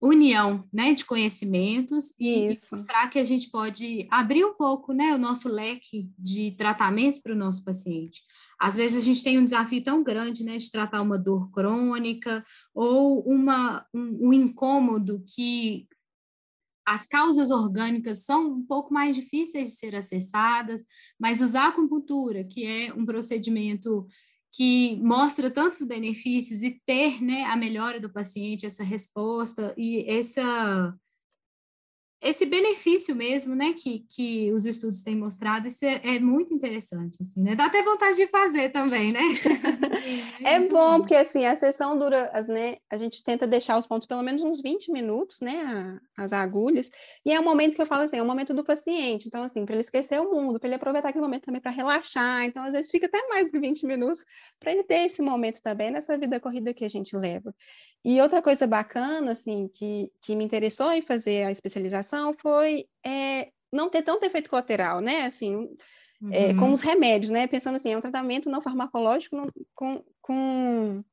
união 0.01 0.67
né, 0.71 0.93
de 0.93 1.03
conhecimentos 1.03 2.13
e, 2.19 2.51
e, 2.51 2.57
mostrar 2.71 3.07
que 3.09 3.17
a 3.17 3.23
gente 3.23 3.49
pode 3.49 4.07
abrir 4.11 4.45
um 4.45 4.53
pouco 4.53 4.93
né, 4.93 5.13
o 5.13 5.17
nosso 5.17 5.49
leque 5.49 6.09
de 6.17 6.51
tratamento 6.51 7.21
para 7.21 7.33
o 7.33 7.37
nosso 7.37 7.63
paciente. 7.63 8.21
Às 8.59 8.75
vezes 8.75 8.97
a 8.97 9.05
gente 9.05 9.23
tem 9.23 9.39
um 9.39 9.45
desafio 9.45 9.83
tão 9.83 10.03
grande 10.03 10.43
né, 10.43 10.57
de 10.57 10.71
tratar 10.71 11.01
uma 11.01 11.17
dor 11.17 11.49
crônica 11.51 12.43
ou 12.73 13.21
uma, 13.21 13.85
um, 13.93 14.29
um 14.29 14.33
incômodo 14.33 15.23
que 15.35 15.87
as 16.85 17.05
causas 17.05 17.51
orgânicas 17.51 18.23
são 18.23 18.47
um 18.53 18.65
pouco 18.65 18.93
mais 18.93 19.15
difíceis 19.15 19.71
de 19.71 19.75
ser 19.75 19.93
acessadas, 19.93 20.85
mas 21.19 21.41
usar 21.41 21.65
a 21.65 21.67
acupuntura, 21.67 22.45
que 22.45 22.65
é 22.65 22.93
um 22.93 23.05
procedimento 23.05 24.07
que 24.57 24.95
mostra 25.03 25.51
tantos 25.51 25.83
benefícios 25.83 26.63
e 26.63 26.81
ter 26.83 27.21
né, 27.21 27.43
a 27.43 27.55
melhora 27.55 27.99
do 27.99 28.09
paciente, 28.09 28.65
essa 28.65 28.83
resposta 28.83 29.71
e 29.77 30.03
essa 30.09 30.97
esse 32.19 32.47
benefício 32.47 33.15
mesmo, 33.15 33.53
né, 33.53 33.73
que, 33.73 34.03
que 34.09 34.51
os 34.51 34.65
estudos 34.65 35.03
têm 35.03 35.15
mostrado, 35.15 35.67
isso 35.67 35.85
é, 35.85 36.01
é, 36.15 36.19
muito 36.19 36.51
interessante, 36.51 37.19
assim, 37.21 37.39
né? 37.43 37.55
Dá 37.55 37.67
até 37.67 37.83
vontade 37.83 38.17
de 38.17 38.25
fazer 38.25 38.69
também, 38.69 39.11
né? 39.11 39.21
é 40.43 40.59
bom, 40.59 40.99
porque, 40.99 41.15
assim, 41.15 41.45
a 41.45 41.57
sessão 41.57 41.97
dura, 41.97 42.31
né, 42.47 42.77
a 42.89 42.97
gente 42.97 43.23
tenta 43.23 43.47
deixar 43.47 43.77
os 43.77 43.85
pontos 43.85 44.07
pelo 44.07 44.23
menos 44.23 44.43
uns 44.43 44.61
20 44.61 44.91
minutos, 44.91 45.41
né, 45.41 45.99
as 46.17 46.33
agulhas, 46.33 46.89
e 47.25 47.31
é 47.31 47.39
um 47.39 47.43
momento 47.43 47.75
que 47.75 47.81
eu 47.81 47.85
falo 47.85 48.03
assim, 48.03 48.17
é 48.17 48.23
um 48.23 48.27
momento 48.27 48.53
do 48.53 48.63
paciente, 48.63 49.27
então, 49.27 49.43
assim, 49.43 49.65
para 49.65 49.75
ele 49.75 49.81
esquecer 49.81 50.19
o 50.19 50.31
mundo, 50.31 50.59
para 50.59 50.67
ele 50.67 50.75
aproveitar 50.75 51.09
aquele 51.09 51.23
momento 51.23 51.45
também 51.45 51.61
para 51.61 51.71
relaxar, 51.71 52.45
então, 52.45 52.63
às 52.63 52.73
vezes, 52.73 52.91
fica 52.91 53.07
até 53.07 53.27
mais 53.27 53.49
de 53.51 53.59
20 53.59 53.85
minutos 53.85 54.25
para 54.59 54.71
ele 54.71 54.83
ter 54.83 55.05
esse 55.05 55.21
momento 55.21 55.61
também 55.61 55.91
nessa 55.91 56.17
vida 56.17 56.39
corrida 56.39 56.73
que 56.73 56.85
a 56.85 56.89
gente 56.89 57.15
leva. 57.15 57.53
E 58.03 58.21
outra 58.21 58.41
coisa 58.41 58.65
bacana, 58.65 59.31
assim, 59.31 59.67
que, 59.73 60.11
que 60.21 60.35
me 60.35 60.45
interessou 60.45 60.91
em 60.91 61.01
fazer 61.01 61.43
a 61.43 61.51
especialização 61.51 62.33
foi 62.33 62.85
é, 63.05 63.49
não 63.71 63.89
ter 63.89 64.01
tanto 64.01 64.23
efeito 64.23 64.49
colateral, 64.49 65.01
né? 65.01 65.25
Assim, 65.25 65.67
uhum. 66.21 66.29
é, 66.31 66.53
com 66.53 66.71
os 66.71 66.81
remédios, 66.81 67.31
né? 67.31 67.47
Pensando 67.47 67.75
assim, 67.75 67.93
é 67.93 67.97
um 67.97 68.01
tratamento 68.01 68.49
não 68.49 68.61
farmacológico 68.61 69.35
não, 69.35 69.45
com, 69.75 70.03
com 70.21 71.03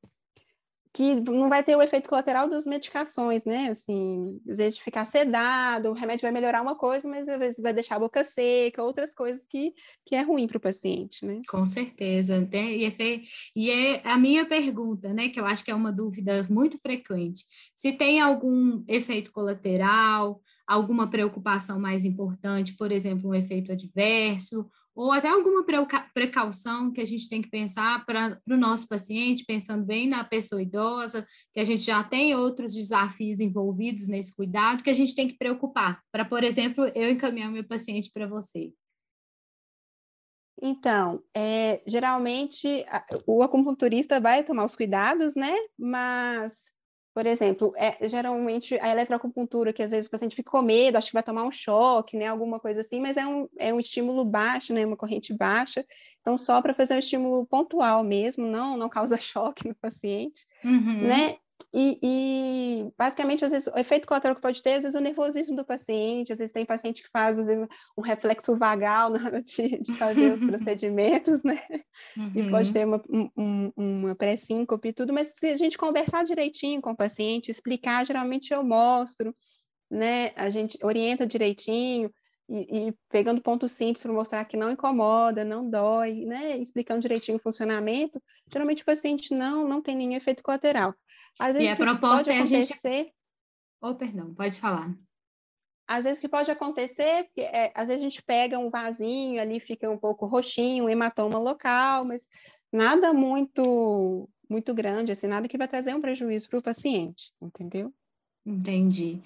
que 0.95 1.17
não 1.17 1.49
vai 1.49 1.65
ter 1.65 1.75
o 1.75 1.83
efeito 1.83 2.09
colateral 2.09 2.49
das 2.49 2.65
medicações, 2.65 3.45
né? 3.45 3.69
Assim, 3.69 4.41
às 4.49 4.59
vezes 4.59 4.79
ficar 4.79 5.05
sedado, 5.05 5.91
o 5.91 5.93
remédio 5.93 6.23
vai 6.23 6.31
melhorar 6.31 6.63
uma 6.63 6.77
coisa, 6.77 7.09
mas 7.09 7.29
às 7.29 7.37
vezes 7.37 7.61
vai 7.61 7.75
deixar 7.75 7.97
a 7.97 7.99
boca 7.99 8.23
seca, 8.23 8.81
outras 8.81 9.13
coisas 9.13 9.45
que, 9.45 9.75
que 10.07 10.15
é 10.15 10.23
ruim 10.23 10.47
para 10.47 10.57
o 10.57 10.61
paciente, 10.61 11.27
né? 11.27 11.43
Com 11.49 11.67
certeza. 11.67 12.49
E 12.53 12.85
é, 12.87 13.23
e 13.57 13.71
é 13.73 14.03
a 14.05 14.17
minha 14.17 14.47
pergunta, 14.47 15.13
né? 15.13 15.31
Que 15.31 15.41
eu 15.41 15.47
acho 15.47 15.65
que 15.65 15.71
é 15.73 15.75
uma 15.75 15.91
dúvida 15.91 16.47
muito 16.49 16.79
frequente. 16.79 17.45
Se 17.75 17.93
tem 17.93 18.21
algum 18.21 18.85
efeito 18.87 19.33
colateral, 19.33 20.41
alguma 20.65 21.11
preocupação 21.11 21.81
mais 21.81 22.05
importante, 22.05 22.77
por 22.77 22.93
exemplo, 22.93 23.31
um 23.31 23.35
efeito 23.35 23.73
adverso, 23.73 24.71
ou 24.95 25.11
até 25.11 25.29
alguma 25.29 25.65
precaução 26.15 26.93
que 26.93 27.01
a 27.01 27.05
gente 27.05 27.29
tem 27.29 27.43
que 27.43 27.51
pensar 27.51 28.05
para 28.07 28.41
o 28.49 28.57
nosso 28.57 28.87
paciente, 28.87 29.45
pensando 29.45 29.85
bem 29.85 30.09
na 30.09 30.23
pessoa 30.23 30.63
idosa, 30.63 31.27
que 31.53 31.59
a 31.59 31.65
gente 31.65 31.83
já 31.83 32.03
tem 32.05 32.35
outros 32.35 32.75
desafios 32.75 33.41
envolvidos 33.41 34.07
nesse 34.07 34.35
cuidado, 34.35 34.85
que 34.85 34.91
a 34.91 34.95
gente 34.95 35.15
tem 35.15 35.27
que 35.27 35.37
preocupar, 35.37 36.01
para, 36.13 36.25
por 36.25 36.45
exemplo, 36.45 36.85
eu 36.95 37.11
encaminhar 37.11 37.51
meu 37.51 37.65
paciente 37.65 38.11
para 38.13 38.27
você. 38.27 38.73
Então, 40.63 41.21
é, 41.37 41.83
geralmente 41.87 42.87
o 43.27 43.43
acupunturista 43.43 44.21
vai 44.21 44.45
tomar 44.45 44.65
os 44.65 44.77
cuidados, 44.77 45.35
né? 45.35 45.53
Mas 45.77 46.74
por 47.15 47.27
exemplo, 47.27 47.73
é, 47.77 47.97
geralmente 48.09 48.77
a 48.81 48.91
eletroacupuntura, 48.91 49.73
que 49.73 49.85
às 49.85 49.93
vezes 49.93 50.09
o 50.09 50.11
paciente 50.11 50.35
fica 50.35 50.51
com 50.51 50.61
medo, 50.61 50.97
acha 50.97 51.07
que 51.07 51.15
vai 51.15 51.23
tomar 51.23 51.45
um 51.45 51.53
choque, 51.53 52.17
né, 52.17 52.27
alguma 52.27 52.59
coisa 52.59 52.81
assim, 52.81 53.01
mas 53.01 53.17
é 53.17 53.25
um, 53.25 53.49
é 53.57 53.73
um 53.73 53.79
estímulo 53.79 54.25
baixo, 54.25 54.75
né, 54.75 54.85
uma 54.85 54.97
corrente 54.97 55.33
baixa, 55.33 55.87
então 56.21 56.37
só 56.37 56.61
para 56.61 56.75
fazer 56.75 56.95
um 56.95 56.99
estímulo 56.99 57.47
pontual 57.47 58.03
mesmo, 58.03 58.47
não, 58.47 58.77
não 58.77 58.89
causa 58.89 59.17
choque 59.17 59.69
no 59.69 59.77
paciente, 59.77 60.45
uhum. 60.65 61.03
né, 61.03 61.37
e, 61.77 61.99
e, 62.01 62.93
basicamente, 62.97 63.45
às 63.45 63.51
vezes, 63.51 63.67
o 63.67 63.77
efeito 63.77 64.07
colateral 64.07 64.37
que 64.37 64.41
pode 64.41 64.63
ter, 64.63 64.75
às 64.75 64.85
vezes, 64.85 64.95
o 64.95 65.03
nervosismo 65.03 65.57
do 65.57 65.65
paciente, 65.65 66.33
às 66.33 66.39
vezes 66.39 66.53
tem 66.53 66.65
paciente 66.65 67.03
que 67.03 67.11
faz, 67.11 67.37
às 67.37 67.49
vezes, 67.49 67.67
um 67.99 68.01
reflexo 68.01 68.57
vagal 68.57 69.11
na 69.11 69.27
hora 69.27 69.43
de, 69.43 69.81
de 69.81 69.93
fazer 69.95 70.33
os 70.33 70.39
procedimentos, 70.47 71.43
né? 71.43 71.61
Uhum. 72.17 72.33
E 72.33 72.49
pode 72.49 72.73
ter 72.73 72.87
uma, 72.87 73.03
um, 73.37 73.73
uma 73.77 74.15
pré-síncope 74.15 74.89
e 74.89 74.93
tudo, 74.93 75.13
mas 75.13 75.35
se 75.35 75.49
a 75.49 75.57
gente 75.57 75.77
conversar 75.77 76.25
direitinho 76.25 76.81
com 76.81 76.93
o 76.93 76.97
paciente, 76.97 77.51
explicar, 77.51 78.07
geralmente 78.07 78.55
eu 78.55 78.63
mostro, 78.63 79.35
né? 79.91 80.31
A 80.37 80.49
gente 80.49 80.79
orienta 80.81 81.27
direitinho, 81.27 82.09
e, 82.49 82.89
e, 82.89 82.95
pegando 83.11 83.41
pontos 83.41 83.73
simples 83.73 84.03
para 84.03 84.13
mostrar 84.13 84.45
que 84.45 84.57
não 84.57 84.71
incomoda, 84.71 85.45
não 85.45 85.69
dói, 85.69 86.25
né? 86.25 86.57
Explicando 86.59 87.01
direitinho 87.01 87.39
o 87.39 87.43
funcionamento, 87.43 88.23
geralmente 88.53 88.83
o 88.83 88.87
paciente 88.87 89.35
não, 89.35 89.67
não 89.69 89.81
tem 89.83 89.95
nenhum 89.95 90.17
efeito 90.17 90.43
colateral. 90.43 90.95
Às 91.39 91.55
vezes, 91.55 91.69
e 91.69 91.73
a 91.73 91.77
proposta 91.77 92.33
é 92.33 92.41
a 92.41 92.45
gente. 92.45 92.75
Oh, 93.81 93.95
perdão, 93.95 94.35
pode 94.35 94.59
falar. 94.59 94.95
Às 95.87 96.05
vezes 96.05 96.19
que 96.19 96.29
pode 96.29 96.51
acontecer, 96.51 97.25
porque 97.25 97.43
é, 97.43 97.71
às 97.75 97.89
vezes 97.89 98.03
a 98.03 98.09
gente 98.09 98.23
pega 98.23 98.59
um 98.59 98.71
vasinho 98.71 99.41
ali, 99.41 99.61
fica 99.61 99.91
um 99.91 99.99
pouco 99.99 100.25
roxinho, 100.25 100.85
um 100.85 100.89
hematoma 100.89 101.39
local, 101.39 102.07
mas 102.07 102.27
nada 102.73 103.13
muito 103.13 104.29
muito 104.49 104.75
grande, 104.75 105.11
assim, 105.11 105.27
nada 105.27 105.49
que 105.49 105.59
vai 105.59 105.67
trazer 105.67 105.95
um 105.95 106.01
prejuízo 106.01 106.49
para 106.49 106.59
o 106.59 106.63
paciente, 106.63 107.33
entendeu? 107.41 107.93
Entendi. 108.45 109.23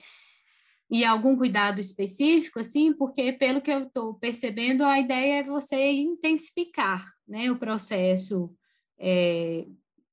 E 0.91 1.05
algum 1.05 1.37
cuidado 1.37 1.81
específico, 1.81 2.61
assim, 2.61 2.93
porque 2.93 3.33
pelo 3.33 3.61
que 3.61 3.71
eu 3.71 3.85
estou 3.85 4.15
percebendo, 4.15 4.85
a 4.85 4.99
ideia 4.99 5.41
é 5.41 5.43
você 5.43 5.91
intensificar, 5.91 7.07
né, 7.27 7.51
o 7.51 7.59
processo 7.59 8.55
é, 8.99 9.67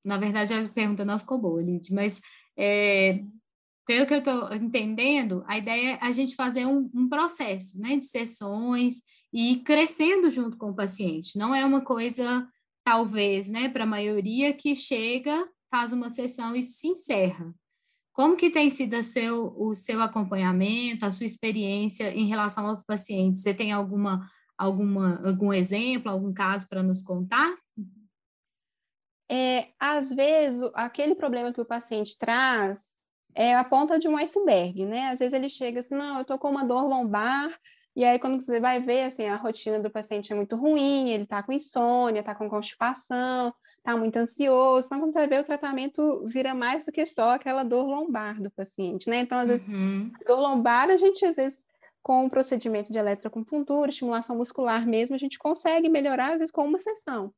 na 0.04 0.18
verdade, 0.18 0.54
a 0.54 0.70
pergunta 0.70 1.04
não 1.04 1.18
ficou 1.18 1.40
boa, 1.40 1.62
Lid, 1.62 1.92
mas 1.94 2.22
é, 2.58 3.24
pelo 3.86 4.06
que 4.06 4.14
eu 4.14 4.20
estou 4.20 4.54
entendendo, 4.54 5.44
a 5.48 5.58
ideia 5.58 5.94
é 5.94 6.00
a 6.02 6.12
gente 6.12 6.36
fazer 6.36 6.66
um, 6.66 6.90
um, 6.94 7.08
processo 7.08 7.80
né, 7.80 7.98
de 7.98 8.06
sessões 8.06 9.02
e 9.32 9.54
ir 9.54 9.64
crescendo 9.64 10.30
junto 10.30 10.58
com 10.58 10.72
o 10.72 10.76
paciente. 10.76 11.38
Não 11.38 11.54
é 11.54 11.64
uma 11.64 11.82
coisa, 11.82 12.48
talvez, 12.84 13.50
né, 13.50 13.70
para 13.70 13.84
a 13.84 13.88
maioria 13.88 14.54
que 14.54 14.76
chega, 14.76 15.48
faz 15.70 15.92
uma 15.92 16.10
sessão 16.10 16.56
e 16.56 16.64
se 16.64 16.88
encerra. 16.88 17.54
Como 18.14 18.38
que 18.38 18.50
tem 18.50 18.70
sido 18.70 19.02
seu, 19.04 19.54
o 19.58 19.76
seu 19.76 20.02
acompanhamento, 20.02 21.06
a 21.06 21.12
sua 21.12 21.26
experiência 21.26 22.12
em 22.16 22.28
relação 22.28 22.66
aos 22.66 22.82
pacientes? 22.82 23.42
Você 23.42 23.54
tem 23.54 23.74
alguma, 23.74 24.26
alguma, 24.58 25.22
algum 25.28 25.52
exemplo, 25.52 26.10
algum 26.10 26.34
caso 26.34 26.68
para 26.70 26.82
nos 26.82 27.04
contar? 27.04 27.54
É, 29.30 29.70
às 29.80 30.12
vezes, 30.12 30.62
aquele 30.74 31.16
problema 31.16 31.52
que 31.52 31.62
o 31.62 31.66
paciente 31.66 32.18
traz 32.18 33.00
é 33.34 33.56
a 33.56 33.64
ponta 33.64 34.00
de 34.00 34.08
um 34.08 34.18
iceberg, 34.18 34.86
né? 34.86 35.10
Às 35.10 35.20
vezes 35.20 35.34
ele 35.34 35.50
chega 35.50 35.80
assim, 35.80 35.96
não, 35.96 36.16
eu 36.16 36.22
estou 36.22 36.38
com 36.38 36.50
uma 36.50 36.64
dor 36.64 36.88
lombar, 36.88 37.50
e 37.96 38.06
aí 38.06 38.18
quando 38.20 38.42
você 38.42 38.60
vai 38.60 38.80
ver, 38.80 39.06
assim, 39.06 39.26
a 39.26 39.36
rotina 39.36 39.80
do 39.80 39.90
paciente 39.90 40.32
é 40.32 40.36
muito 40.36 40.56
ruim, 40.56 41.10
ele 41.10 41.24
está 41.24 41.44
com 41.44 41.52
insônia, 41.52 42.22
está 42.22 42.34
com 42.34 42.50
constipação, 42.50 43.54
está 43.78 43.98
muito 43.98 44.16
ansioso, 44.18 44.88
então 44.88 45.00
quando 45.00 45.14
você 45.14 45.20
vai 45.20 45.28
ver, 45.28 45.42
o 45.42 45.46
tratamento 45.46 46.26
vira 46.28 46.54
mais 46.54 46.86
do 46.86 46.92
que 46.92 47.06
só 47.06 47.32
aquela 47.32 47.64
dor 47.64 47.86
lombar 47.86 48.42
do 48.42 48.52
paciente, 48.52 49.10
né? 49.10 49.18
Então, 49.20 49.40
às 49.40 49.50
vezes, 49.50 49.68
uhum. 49.68 50.12
dor 50.26 50.40
lombar, 50.40 50.90
a 50.90 50.98
gente, 50.98 51.26
às 51.26 51.36
vezes, 51.36 51.64
com 52.02 52.26
o 52.26 52.30
procedimento 52.30 52.94
de 52.94 53.00
eletroacupuntura, 53.00 53.90
estimulação 53.90 54.38
muscular 54.38 54.88
mesmo, 54.88 55.16
a 55.16 55.20
gente 55.20 55.40
consegue 55.40 55.90
melhorar, 55.90 56.34
às 56.34 56.40
vezes, 56.40 56.52
com 56.52 56.64
uma 56.64 56.78
sessão. 56.78 57.34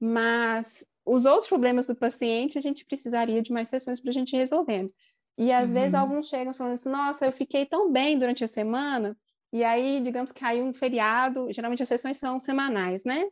Mas 0.00 0.84
os 1.04 1.26
outros 1.26 1.48
problemas 1.48 1.86
do 1.86 1.94
paciente, 1.94 2.56
a 2.56 2.60
gente 2.60 2.84
precisaria 2.84 3.42
de 3.42 3.52
mais 3.52 3.68
sessões 3.68 4.00
para 4.00 4.10
a 4.10 4.12
gente 4.12 4.34
ir 4.34 4.38
resolvendo. 4.38 4.92
E 5.36 5.52
às 5.52 5.70
uhum. 5.70 5.74
vezes 5.74 5.94
alguns 5.94 6.28
chegam 6.28 6.54
falando 6.54 6.74
assim: 6.74 6.88
nossa, 6.88 7.26
eu 7.26 7.32
fiquei 7.32 7.66
tão 7.66 7.90
bem 7.90 8.18
durante 8.18 8.44
a 8.44 8.48
semana, 8.48 9.16
e 9.52 9.62
aí, 9.62 10.00
digamos 10.00 10.32
que 10.32 10.40
caiu 10.40 10.64
um 10.64 10.72
feriado, 10.72 11.52
geralmente 11.52 11.82
as 11.82 11.88
sessões 11.88 12.16
são 12.16 12.40
semanais, 12.40 13.04
né? 13.04 13.26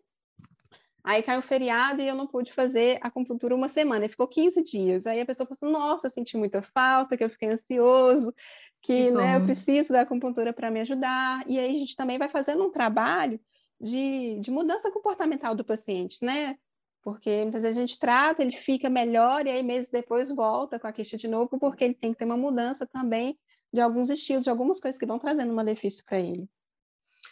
Aí 1.05 1.21
caiu 1.23 1.41
o 1.41 1.43
feriado 1.43 2.01
e 2.01 2.07
eu 2.07 2.15
não 2.15 2.29
pude 2.29 2.53
fazer 2.53 2.99
a 3.03 3.09
acupuntura 3.09 3.57
uma 3.57 3.69
semana, 3.69 4.05
e 4.05 4.09
ficou 4.09 4.29
15 4.29 4.63
dias. 4.63 5.07
Aí 5.07 5.21
a 5.21 5.27
pessoa 5.27 5.47
falou 5.47 5.57
assim: 5.57 5.73
nossa, 5.73 6.11
senti 6.11 6.37
muita 6.37 6.63
falta, 6.63 7.17
que 7.17 7.25
eu 7.25 7.31
fiquei 7.31 7.49
ansioso, 7.49 8.33
que, 8.81 9.07
que 9.07 9.11
né, 9.11 9.37
eu 9.37 9.45
preciso 9.45 9.93
da 9.93 10.03
acupuntura 10.03 10.53
para 10.53 10.71
me 10.71 10.81
ajudar. 10.81 11.45
E 11.49 11.59
aí 11.59 11.71
a 11.71 11.79
gente 11.79 11.97
também 11.97 12.19
vai 12.19 12.29
fazendo 12.29 12.65
um 12.65 12.71
trabalho 12.71 13.41
de, 13.81 14.39
de 14.39 14.51
mudança 14.51 14.91
comportamental 14.91 15.55
do 15.55 15.65
paciente, 15.65 16.25
né? 16.25 16.57
Porque 17.03 17.43
muitas 17.43 17.63
vezes 17.63 17.79
a 17.79 17.81
gente 17.81 17.99
trata, 17.99 18.43
ele 18.43 18.53
fica 18.53 18.89
melhor 18.89 19.47
e 19.47 19.51
aí 19.51 19.63
meses 19.63 19.91
depois 19.91 20.31
volta 20.31 20.79
com 20.79 20.87
a 20.87 20.93
queixa 20.93 21.17
de 21.17 21.27
novo, 21.27 21.59
porque 21.59 21.85
ele 21.85 21.95
tem 21.95 22.13
que 22.13 22.19
ter 22.19 22.25
uma 22.25 22.37
mudança 22.37 22.87
também 22.87 23.37
de 23.73 23.81
alguns 23.81 24.09
estilos, 24.11 24.45
de 24.45 24.51
algumas 24.51 24.79
coisas 24.79 24.99
que 24.99 25.07
vão 25.07 25.19
trazendo 25.19 25.51
um 25.51 25.57
malefício 25.57 26.05
para 26.05 26.21
ele. 26.21 26.49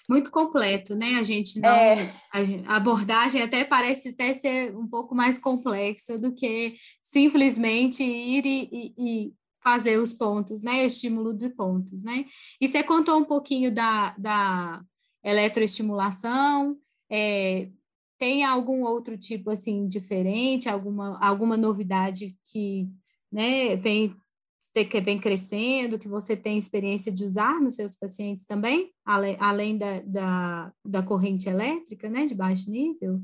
Muito 0.09 0.31
completo, 0.31 0.97
né? 0.97 1.17
A 1.17 1.23
gente 1.23 1.61
não. 1.61 1.69
É... 1.69 2.15
A, 2.67 2.77
abordagem 2.77 3.43
até 3.43 3.65
parece 3.65 4.11
até 4.11 4.33
ser 4.33 4.77
um 4.77 4.87
pouco 4.87 5.15
mais 5.15 5.39
complexa 5.39 6.19
do 6.19 6.33
que 6.33 6.77
simplesmente 7.03 8.03
ir 8.03 8.45
e, 8.45 8.69
e, 8.73 8.95
e 8.99 9.35
fazer 9.63 9.99
os 9.99 10.13
pontos, 10.13 10.63
né? 10.63 10.85
Estímulo 10.85 11.35
de 11.35 11.49
pontos, 11.49 12.03
né? 12.03 12.25
E 12.61 12.67
você 12.67 12.83
contou 12.83 13.19
um 13.19 13.25
pouquinho 13.25 13.73
da, 13.73 14.15
da 14.17 14.83
eletroestimulação, 15.23 16.77
é, 17.11 17.69
tem 18.21 18.45
algum 18.45 18.85
outro 18.85 19.17
tipo 19.17 19.51
assim 19.51 19.89
diferente, 19.89 20.69
alguma, 20.69 21.19
alguma 21.27 21.57
novidade 21.57 22.37
que 22.45 22.87
né, 23.33 23.75
vem, 23.77 24.15
que 24.75 25.01
vem 25.01 25.19
crescendo, 25.19 25.99
que 25.99 26.07
você 26.07 26.37
tem 26.37 26.59
experiência 26.59 27.11
de 27.11 27.25
usar 27.25 27.59
nos 27.59 27.77
seus 27.77 27.97
pacientes 27.97 28.45
também, 28.45 28.93
além, 29.07 29.37
além 29.41 29.79
da, 29.79 30.01
da, 30.03 30.73
da 30.85 31.03
corrente 31.03 31.49
elétrica, 31.49 32.11
né, 32.11 32.27
de 32.27 32.35
baixo 32.35 32.71
nível? 32.71 33.23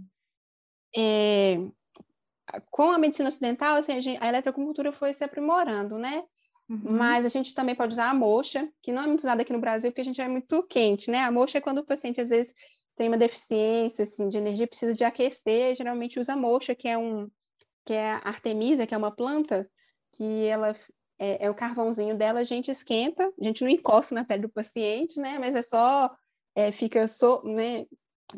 É, 0.97 1.59
com 2.71 2.91
a 2.91 2.99
medicina 2.99 3.29
ocidental, 3.29 3.77
assim, 3.77 3.93
a, 3.93 4.01
gente, 4.01 4.23
a 4.23 4.29
eletroacupuntura 4.29 4.93
foi 4.93 5.13
se 5.13 5.23
aprimorando, 5.23 5.99
né? 5.99 6.25
Uhum. 6.71 6.97
Mas 6.97 7.27
a 7.27 7.29
gente 7.29 7.55
também 7.55 7.75
pode 7.75 7.93
usar 7.93 8.09
a 8.09 8.15
moxa, 8.15 8.67
que 8.83 8.93
não 8.93 9.03
é 9.03 9.07
muito 9.07 9.21
usada 9.21 9.43
aqui 9.43 9.53
no 9.53 9.61
Brasil, 9.61 9.91
porque 9.91 10.01
a 10.01 10.05
gente 10.05 10.23
é 10.23 10.29
muito 10.29 10.63
quente, 10.63 11.11
né? 11.11 11.19
A 11.23 11.31
moxa 11.31 11.59
é 11.59 11.61
quando 11.61 11.79
o 11.79 11.85
paciente, 11.85 12.19
às 12.19 12.31
vezes, 12.31 12.55
tem 12.97 13.09
uma 13.09 13.17
deficiência, 13.17 14.03
assim, 14.03 14.29
de 14.29 14.39
energia, 14.39 14.67
precisa 14.67 14.95
de 14.95 15.05
aquecer, 15.05 15.75
geralmente 15.75 16.19
usa 16.19 16.35
moxa, 16.35 16.75
que 16.75 16.89
é 16.89 16.97
um... 16.97 17.31
que 17.85 17.93
é 17.93 18.13
a 18.13 18.23
artemisia, 18.25 18.87
que 18.87 18.95
é 18.95 18.99
uma 18.99 19.15
planta, 19.15 19.69
que 20.13 20.47
ela 20.47 20.75
é, 21.19 21.47
é, 21.47 21.51
o 21.51 21.55
carvãozinho 21.55 22.17
dela, 22.17 22.41
a 22.41 22.45
gente 22.45 22.71
esquenta, 22.71 23.33
a 23.41 23.45
gente 23.45 23.63
não 23.63 23.71
encosta 23.71 24.15
na 24.15 24.25
pele 24.25 24.43
do 24.43 24.49
paciente, 24.49 25.19
né? 25.21 25.39
Mas 25.39 25.55
é 25.55 25.63
só, 25.63 26.11
é, 26.55 26.73
fica 26.73 27.07
so, 27.09 27.43
né, 27.45 27.87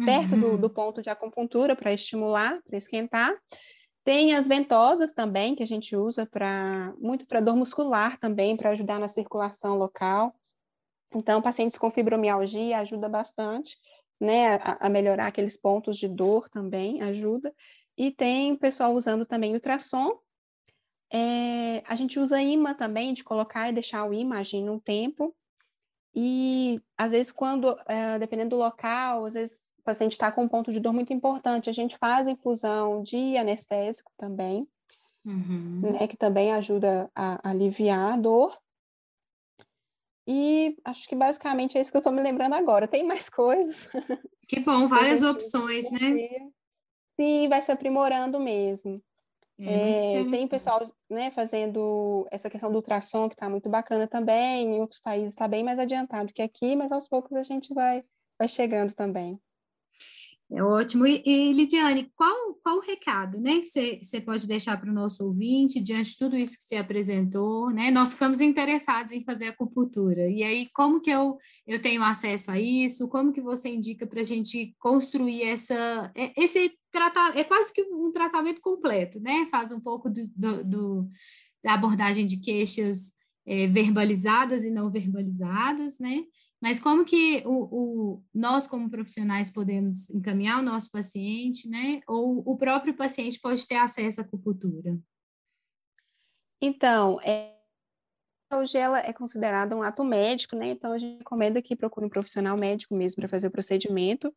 perto 0.04 0.34
uhum. 0.34 0.40
do, 0.40 0.58
do 0.58 0.70
ponto 0.70 1.00
de 1.02 1.10
acupuntura 1.10 1.74
para 1.74 1.92
estimular, 1.92 2.60
para 2.64 2.78
esquentar. 2.78 3.34
Tem 4.04 4.34
as 4.34 4.46
ventosas 4.46 5.12
também, 5.12 5.54
que 5.54 5.62
a 5.62 5.66
gente 5.66 5.94
usa 5.96 6.26
para 6.26 6.94
muito 6.98 7.26
para 7.26 7.40
dor 7.40 7.56
muscular 7.56 8.18
também, 8.18 8.56
para 8.56 8.70
ajudar 8.70 8.98
na 8.98 9.08
circulação 9.08 9.76
local. 9.76 10.34
Então, 11.14 11.42
pacientes 11.42 11.76
com 11.78 11.90
fibromialgia 11.90 12.78
ajuda 12.78 13.08
bastante, 13.08 13.76
né, 14.20 14.56
a, 14.56 14.86
a 14.86 14.88
melhorar 14.88 15.26
aqueles 15.26 15.56
pontos 15.56 15.96
de 15.96 16.08
dor 16.08 16.48
também, 16.48 17.02
ajuda. 17.02 17.54
E 17.96 18.10
tem 18.10 18.52
o 18.52 18.58
pessoal 18.58 18.94
usando 18.94 19.26
também 19.26 19.54
ultrassom. 19.54 20.18
É, 21.12 21.82
a 21.86 21.96
gente 21.96 22.18
usa 22.18 22.40
imã 22.40 22.74
também, 22.74 23.12
de 23.12 23.24
colocar 23.24 23.68
e 23.68 23.72
deixar 23.72 24.04
o 24.04 24.12
imã 24.12 24.38
agindo 24.38 24.72
um 24.72 24.78
tempo. 24.78 25.34
E, 26.14 26.80
às 26.96 27.12
vezes, 27.12 27.30
quando, 27.30 27.78
é, 27.86 28.18
dependendo 28.18 28.50
do 28.50 28.56
local, 28.56 29.24
às 29.24 29.34
vezes 29.34 29.68
paciente 29.88 30.12
está 30.12 30.30
com 30.30 30.42
um 30.42 30.48
ponto 30.48 30.70
de 30.70 30.80
dor 30.80 30.92
muito 30.92 31.14
importante, 31.14 31.70
a 31.70 31.72
gente 31.72 31.96
faz 31.96 32.28
infusão 32.28 33.02
de 33.02 33.38
anestésico 33.38 34.12
também, 34.18 34.68
uhum. 35.24 35.80
né, 35.80 36.06
que 36.06 36.16
também 36.16 36.52
ajuda 36.52 37.10
a, 37.14 37.40
a 37.42 37.50
aliviar 37.52 38.12
a 38.12 38.16
dor. 38.18 38.54
E 40.30 40.76
acho 40.84 41.08
que 41.08 41.16
basicamente 41.16 41.78
é 41.78 41.80
isso 41.80 41.90
que 41.90 41.96
eu 41.96 42.00
estou 42.00 42.12
me 42.12 42.22
lembrando 42.22 42.54
agora. 42.54 42.86
Tem 42.86 43.02
mais 43.02 43.30
coisas. 43.30 43.88
Que 44.46 44.60
bom, 44.60 44.86
várias 44.86 45.22
opções, 45.22 45.90
né? 45.90 46.50
Sim, 47.18 47.48
vai 47.48 47.62
se 47.62 47.72
aprimorando 47.72 48.38
mesmo. 48.38 49.02
É, 49.58 50.20
é, 50.20 50.30
tem 50.30 50.46
pessoal 50.46 50.88
né, 51.10 51.30
fazendo 51.32 52.28
essa 52.30 52.48
questão 52.48 52.70
do 52.70 52.76
ultrassom, 52.76 53.28
que 53.28 53.34
está 53.34 53.48
muito 53.48 53.70
bacana 53.70 54.06
também. 54.06 54.76
Em 54.76 54.80
outros 54.80 55.00
países 55.00 55.30
está 55.30 55.48
bem 55.48 55.64
mais 55.64 55.78
adiantado 55.78 56.32
que 56.32 56.42
aqui, 56.42 56.76
mas 56.76 56.92
aos 56.92 57.08
poucos 57.08 57.32
a 57.32 57.42
gente 57.42 57.72
vai, 57.72 58.04
vai 58.38 58.46
chegando 58.46 58.92
também. 58.92 59.40
É 60.50 60.62
ótimo. 60.62 61.06
E, 61.06 61.22
e, 61.26 61.52
Lidiane, 61.52 62.10
qual, 62.16 62.54
qual 62.62 62.78
o 62.78 62.80
recado 62.80 63.38
né, 63.38 63.60
que 63.60 64.02
você 64.02 64.18
pode 64.18 64.46
deixar 64.46 64.80
para 64.80 64.90
o 64.90 64.94
nosso 64.94 65.22
ouvinte 65.22 65.78
diante 65.78 66.12
de 66.12 66.16
tudo 66.16 66.36
isso 66.36 66.56
que 66.56 66.64
você 66.64 66.76
apresentou? 66.76 67.70
Né? 67.70 67.90
Nós 67.90 68.14
ficamos 68.14 68.40
interessados 68.40 69.12
em 69.12 69.22
fazer 69.22 69.48
acupuntura. 69.48 70.30
E 70.30 70.42
aí, 70.42 70.66
como 70.72 71.02
que 71.02 71.10
eu, 71.10 71.36
eu 71.66 71.82
tenho 71.82 72.02
acesso 72.02 72.50
a 72.50 72.58
isso? 72.58 73.08
Como 73.08 73.32
que 73.32 73.42
você 73.42 73.68
indica 73.68 74.06
para 74.06 74.22
a 74.22 74.24
gente 74.24 74.74
construir 74.78 75.42
essa, 75.42 76.10
é, 76.16 76.32
esse 76.34 76.72
tratamento? 76.90 77.38
É 77.38 77.44
quase 77.44 77.70
que 77.74 77.82
um 77.82 78.10
tratamento 78.10 78.62
completo, 78.62 79.20
né? 79.20 79.46
Faz 79.50 79.70
um 79.70 79.80
pouco 79.80 80.08
do, 80.08 80.26
do, 80.34 80.64
do 80.64 81.08
da 81.62 81.74
abordagem 81.74 82.24
de 82.24 82.40
queixas 82.40 83.12
é, 83.44 83.66
verbalizadas 83.66 84.64
e 84.64 84.70
não 84.70 84.90
verbalizadas, 84.90 85.98
né? 85.98 86.24
Mas 86.60 86.80
como 86.80 87.04
que 87.04 87.42
o, 87.46 87.52
o, 87.52 88.22
nós, 88.34 88.66
como 88.66 88.90
profissionais, 88.90 89.50
podemos 89.50 90.10
encaminhar 90.10 90.58
o 90.58 90.62
nosso 90.62 90.90
paciente, 90.90 91.68
né? 91.68 92.00
Ou 92.06 92.42
o 92.44 92.56
próprio 92.56 92.94
paciente 92.94 93.40
pode 93.40 93.66
ter 93.66 93.76
acesso 93.76 94.20
à 94.20 94.24
acupuntura? 94.24 94.98
Então, 96.60 97.20
é, 97.20 97.54
hoje 98.52 98.76
ela 98.76 98.98
é 98.98 99.12
considerada 99.12 99.76
um 99.76 99.82
ato 99.82 100.02
médico, 100.02 100.56
né? 100.56 100.70
Então 100.70 100.92
a 100.92 100.98
gente 100.98 101.18
recomenda 101.18 101.62
que 101.62 101.76
procure 101.76 102.06
um 102.06 102.10
profissional 102.10 102.56
médico 102.58 102.94
mesmo 102.94 103.20
para 103.20 103.28
fazer 103.28 103.46
o 103.46 103.52
procedimento. 103.52 104.34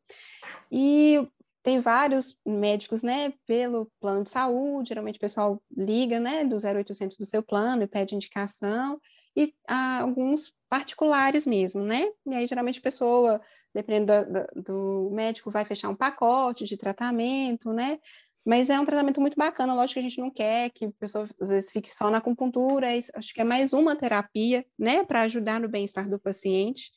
E 0.71 1.27
tem 1.63 1.79
vários 1.79 2.38
médicos, 2.45 3.03
né, 3.03 3.34
pelo 3.45 3.91
plano 3.99 4.23
de 4.23 4.29
saúde, 4.29 4.89
geralmente 4.89 5.17
o 5.17 5.21
pessoal 5.21 5.62
liga, 5.75 6.19
né, 6.19 6.43
do 6.43 6.57
0800 6.57 7.17
do 7.17 7.25
seu 7.25 7.43
plano 7.43 7.84
e 7.84 7.88
pede 7.88 8.15
indicação, 8.15 8.99
e 9.36 9.54
alguns 9.67 10.54
particulares 10.67 11.46
mesmo, 11.46 11.82
né? 11.84 12.10
E 12.26 12.36
aí, 12.36 12.46
geralmente, 12.46 12.80
a 12.80 12.84
pessoa, 12.84 13.41
dependendo 13.74 14.13
do, 14.26 14.62
do 14.62 15.10
médico, 15.12 15.52
vai 15.52 15.65
fechar 15.65 15.89
um 15.89 15.96
pacote 15.96 16.65
de 16.65 16.78
tratamento, 16.78 17.72
né? 17.72 18.00
Mas 18.46 18.70
é 18.70 18.80
um 18.80 18.86
tratamento 18.86 19.22
muito 19.22 19.38
bacana, 19.38 19.76
lógico 19.76 19.94
que 19.94 20.00
a 20.00 20.10
gente 20.10 20.20
não 20.20 20.32
quer 20.32 20.72
que 20.72 20.86
a 20.86 20.91
pessoa, 20.91 21.30
às 21.39 21.50
vezes, 21.50 21.72
fique 21.72 21.94
só 21.94 22.10
na 22.10 22.17
acupuntura, 22.17 22.88
acho 23.13 23.34
que 23.34 23.41
é 23.41 23.44
mais 23.44 23.72
uma 23.72 23.96
terapia, 23.96 24.65
né, 24.78 25.04
para 25.04 25.22
ajudar 25.22 25.60
no 25.60 25.70
bem-estar 25.70 26.10
do 26.10 26.20
paciente, 26.20 26.91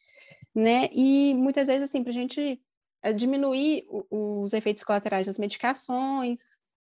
né? 0.54 0.88
E 0.92 1.34
muitas 1.34 1.66
vezes, 1.68 1.88
assim, 1.90 2.02
para 2.02 2.10
a 2.10 2.14
gente 2.14 2.60
eh, 3.02 3.12
diminuir 3.12 3.84
os 4.10 4.52
efeitos 4.54 4.82
colaterais 4.82 5.26
das 5.26 5.38
medicações, 5.38 6.40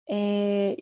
é, 0.10 0.76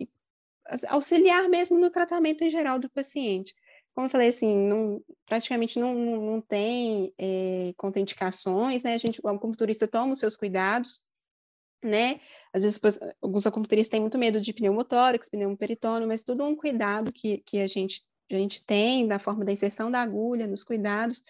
auxiliar 0.88 1.50
mesmo 1.50 1.78
no 1.78 1.90
tratamento 1.90 2.44
em 2.44 2.50
geral 2.50 2.80
do 2.80 2.90
paciente 2.90 3.54
como 3.98 4.06
eu 4.06 4.12
falei, 4.12 4.28
assim, 4.28 4.56
não, 4.56 5.04
praticamente 5.26 5.80
não, 5.80 5.96
não 6.22 6.40
tem 6.40 7.12
é, 7.18 7.74
contraindicações, 7.76 8.84
né? 8.84 8.94
A 8.94 8.98
gente, 9.00 9.20
o 9.24 9.28
acupunturista 9.28 9.88
toma 9.88 10.14
os 10.14 10.20
seus 10.20 10.38
cuidados, 10.38 11.02
né? 11.84 12.20
Às 12.54 12.62
vezes, 12.62 12.80
alguns 13.20 13.48
acupunturistas 13.48 13.90
têm 13.90 14.00
muito 14.00 14.16
medo 14.16 14.40
de 14.40 14.54
pneumotórax, 14.54 15.28
pneumoperitônio, 15.30 16.08
mas 16.08 16.24
tudo 16.24 16.44
um 16.44 16.56
cuidado 16.56 17.12
que, 17.12 17.40
que 17.40 17.60
a, 17.60 17.66
gente, 17.66 18.06
a 18.30 18.36
gente 18.36 18.64
tem 18.64 19.08
da 19.08 19.18
forma 19.18 19.44
da 19.44 19.52
inserção 19.52 19.90
da 19.90 20.00
agulha, 20.00 20.46
nos 20.46 20.64
cuidados. 20.64 21.24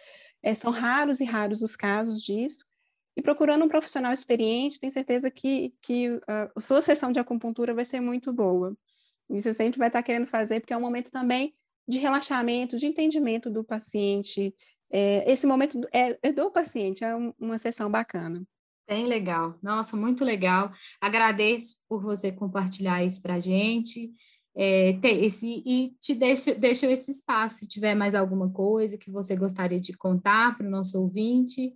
É, 0.44 0.54
são 0.54 0.70
raros 0.70 1.22
e 1.22 1.24
raros 1.24 1.62
os 1.62 1.78
casos 1.78 2.22
disso. 2.22 2.66
E 3.16 3.22
procurando 3.22 3.64
um 3.64 3.70
profissional 3.70 4.12
experiente, 4.12 4.78
tenho 4.78 4.92
certeza 4.92 5.32
que, 5.32 5.74
que 5.82 6.20
a 6.28 6.60
sua 6.60 6.82
sessão 6.82 7.14
de 7.14 7.20
acupuntura 7.20 7.74
vai 7.74 7.86
ser 7.86 8.02
muito 8.02 8.34
boa. 8.34 8.76
E 9.30 9.42
você 9.42 9.54
sempre 9.54 9.80
vai 9.80 9.88
estar 9.88 10.04
querendo 10.04 10.28
fazer, 10.28 10.60
porque 10.60 10.74
é 10.74 10.78
um 10.78 10.82
momento 10.82 11.10
também 11.10 11.56
de 11.88 11.98
relaxamento, 11.98 12.78
de 12.78 12.86
entendimento 12.86 13.50
do 13.50 13.64
paciente. 13.64 14.54
É, 14.92 15.30
esse 15.32 15.46
momento 15.46 15.80
é, 15.94 16.18
é 16.22 16.32
do 16.32 16.52
paciente, 16.52 17.04
é 17.04 17.16
uma 17.40 17.58
sessão 17.58 17.90
bacana. 17.90 18.44
Bem 18.88 19.06
legal, 19.06 19.58
nossa, 19.62 19.98
muito 19.98 20.24
legal. 20.24 20.72
Agradeço 21.02 21.76
por 21.90 22.02
você 22.02 22.32
compartilhar 22.32 23.04
isso 23.04 23.22
para 23.22 23.36
a 23.36 23.40
gente. 23.40 24.12
É, 24.60 24.94
ter 24.94 25.24
esse, 25.24 25.62
e 25.66 25.96
te 26.02 26.16
deixo, 26.16 26.58
deixo 26.60 26.88
esse 26.88 27.12
espaço, 27.12 27.60
se 27.60 27.68
tiver 27.68 27.94
mais 27.94 28.16
alguma 28.16 28.50
coisa 28.50 28.98
que 28.98 29.12
você 29.12 29.36
gostaria 29.36 29.80
de 29.80 29.96
contar 29.96 30.58
para 30.58 30.66
o 30.66 30.70
nosso 30.70 31.00
ouvinte. 31.00 31.76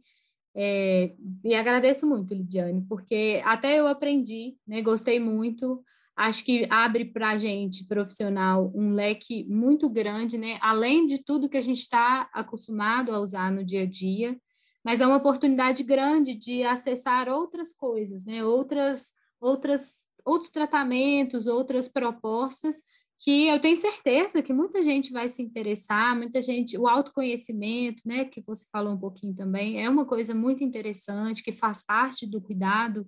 É, 0.56 1.14
e 1.44 1.54
agradeço 1.54 2.08
muito, 2.08 2.34
Lidiane, 2.34 2.84
porque 2.88 3.42
até 3.46 3.80
eu 3.80 3.88
aprendi, 3.88 4.58
né, 4.68 4.82
gostei 4.82 5.20
muito 5.20 5.84
acho 6.16 6.44
que 6.44 6.68
abre 6.70 7.06
para 7.06 7.32
a 7.32 7.38
gente, 7.38 7.88
profissional, 7.88 8.72
um 8.76 8.94
leque 8.94 9.46
muito 9.46 9.90
grande, 9.90 10.38
né? 10.38 10.58
Além 10.62 11.06
de 11.06 11.24
tudo 11.24 11.50
que 11.50 11.58
a 11.58 11.62
gente 11.62 11.80
está 11.80 12.30
acostumado 12.34 13.12
a 13.12 13.20
usar 13.20 13.52
no 13.52 13.64
dia 13.64 13.84
a 13.84 13.86
dia, 13.86 14.40
mas 14.84 15.02
é 15.02 15.08
uma 15.08 15.18
oportunidade 15.18 15.84
grande 15.84 16.36
de 16.36 16.64
acessar 16.64 17.30
outras 17.30 17.74
coisas, 17.74 18.26
né? 18.26 18.44
Outras, 18.44 19.12
outras, 19.40 20.08
outros 20.26 20.52
tratamentos, 20.52 21.48
outras 21.48 21.88
propostas 21.88 22.84
que 23.22 23.48
eu 23.48 23.60
tenho 23.60 23.76
certeza 23.76 24.42
que 24.42 24.52
muita 24.52 24.82
gente 24.82 25.12
vai 25.12 25.30
se 25.30 25.44
interessar, 25.44 26.18
muita 26.18 26.42
gente, 26.42 26.76
o 26.76 26.88
autoconhecimento, 26.88 28.02
né, 28.04 28.26
que 28.26 28.42
você 28.42 28.66
falou 28.72 28.94
um 28.94 28.98
pouquinho 28.98 29.36
também, 29.36 29.80
é 29.80 29.88
uma 29.88 30.06
coisa 30.06 30.34
muito 30.34 30.64
interessante, 30.64 31.44
que 31.44 31.52
faz 31.52 31.86
parte 31.86 32.26
do 32.26 32.42
cuidado 32.42 33.08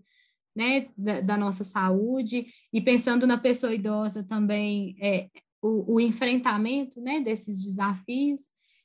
né, 0.55 0.87
da, 0.97 1.21
da, 1.21 1.37
nossa 1.37 1.63
saúde, 1.63 2.47
e 2.71 2.81
pensando 2.81 3.25
na 3.25 3.37
pessoa 3.37 3.73
idosa 3.73 4.23
também, 4.23 4.95
é, 5.01 5.29
o, 5.61 5.95
o, 5.95 5.99
enfrentamento, 5.99 7.01
né, 7.01 7.21
desses 7.21 7.63
desafios, 7.63 8.41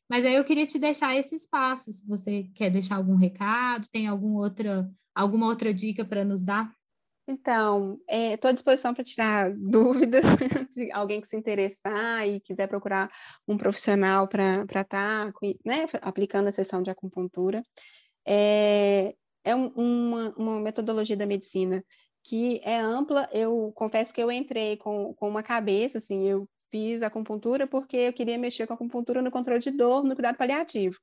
mas 0.09 0.25
aí 0.25 0.35
eu 0.35 0.45
queria 0.45 0.65
te 0.65 0.79
deixar 0.79 1.17
esse 1.17 1.35
espaço, 1.35 1.93
se 1.93 2.07
você 2.07 2.45
quer 2.55 2.71
deixar 2.71 2.97
algum 2.97 3.15
recado, 3.15 3.89
tem 3.91 4.07
alguma 4.07 4.41
outra, 4.41 4.91
alguma 5.15 5.47
outra 5.47 5.73
dica 5.75 6.05
para 6.05 6.25
nos 6.25 6.45
dar? 6.45 6.73
Então, 7.29 8.01
estou 8.09 8.49
é, 8.49 8.53
à 8.53 8.55
disposição 8.55 8.95
para 8.95 9.05
tirar 9.05 9.53
dúvidas 9.55 10.25
de 10.73 10.91
alguém 10.93 11.21
que 11.21 11.29
se 11.29 11.37
interessar 11.37 12.27
e 12.27 12.41
quiser 12.41 12.67
procurar 12.67 13.11
um 13.47 13.59
profissional 13.59 14.27
para 14.27 14.63
estar 14.63 14.85
tá, 14.85 15.33
né, 15.65 15.87
aplicando 16.01 16.49
a 16.49 16.53
sessão 16.53 16.83
de 16.83 16.91
acupuntura. 16.91 17.63
É, 18.27 19.15
é 19.45 19.55
um, 19.55 19.69
uma, 19.69 20.35
uma 20.37 20.61
metodologia 20.61 21.17
da 21.17 21.27
medicina 21.27 21.85
que 22.23 22.61
é 22.65 22.79
ampla. 22.79 23.29
Eu 23.33 23.73
confesso 23.75 24.13
que 24.13 24.23
eu 24.23 24.31
entrei 24.31 24.77
com, 24.77 25.15
com 25.15 25.29
uma 25.29 25.43
cabeça, 25.43 25.99
assim, 25.99 26.25
eu 26.25 26.49
fiz 26.71 27.03
acupuntura 27.03 27.67
porque 27.67 27.97
eu 27.97 28.13
queria 28.13 28.39
mexer 28.39 28.67
com 28.67 28.75
acupuntura 28.75 29.23
no 29.23 29.31
controle 29.31 29.61
de 29.61 29.71
dor, 29.71 30.05
no 30.05 30.15
cuidado 30.15 30.37
paliativo. 30.37 30.97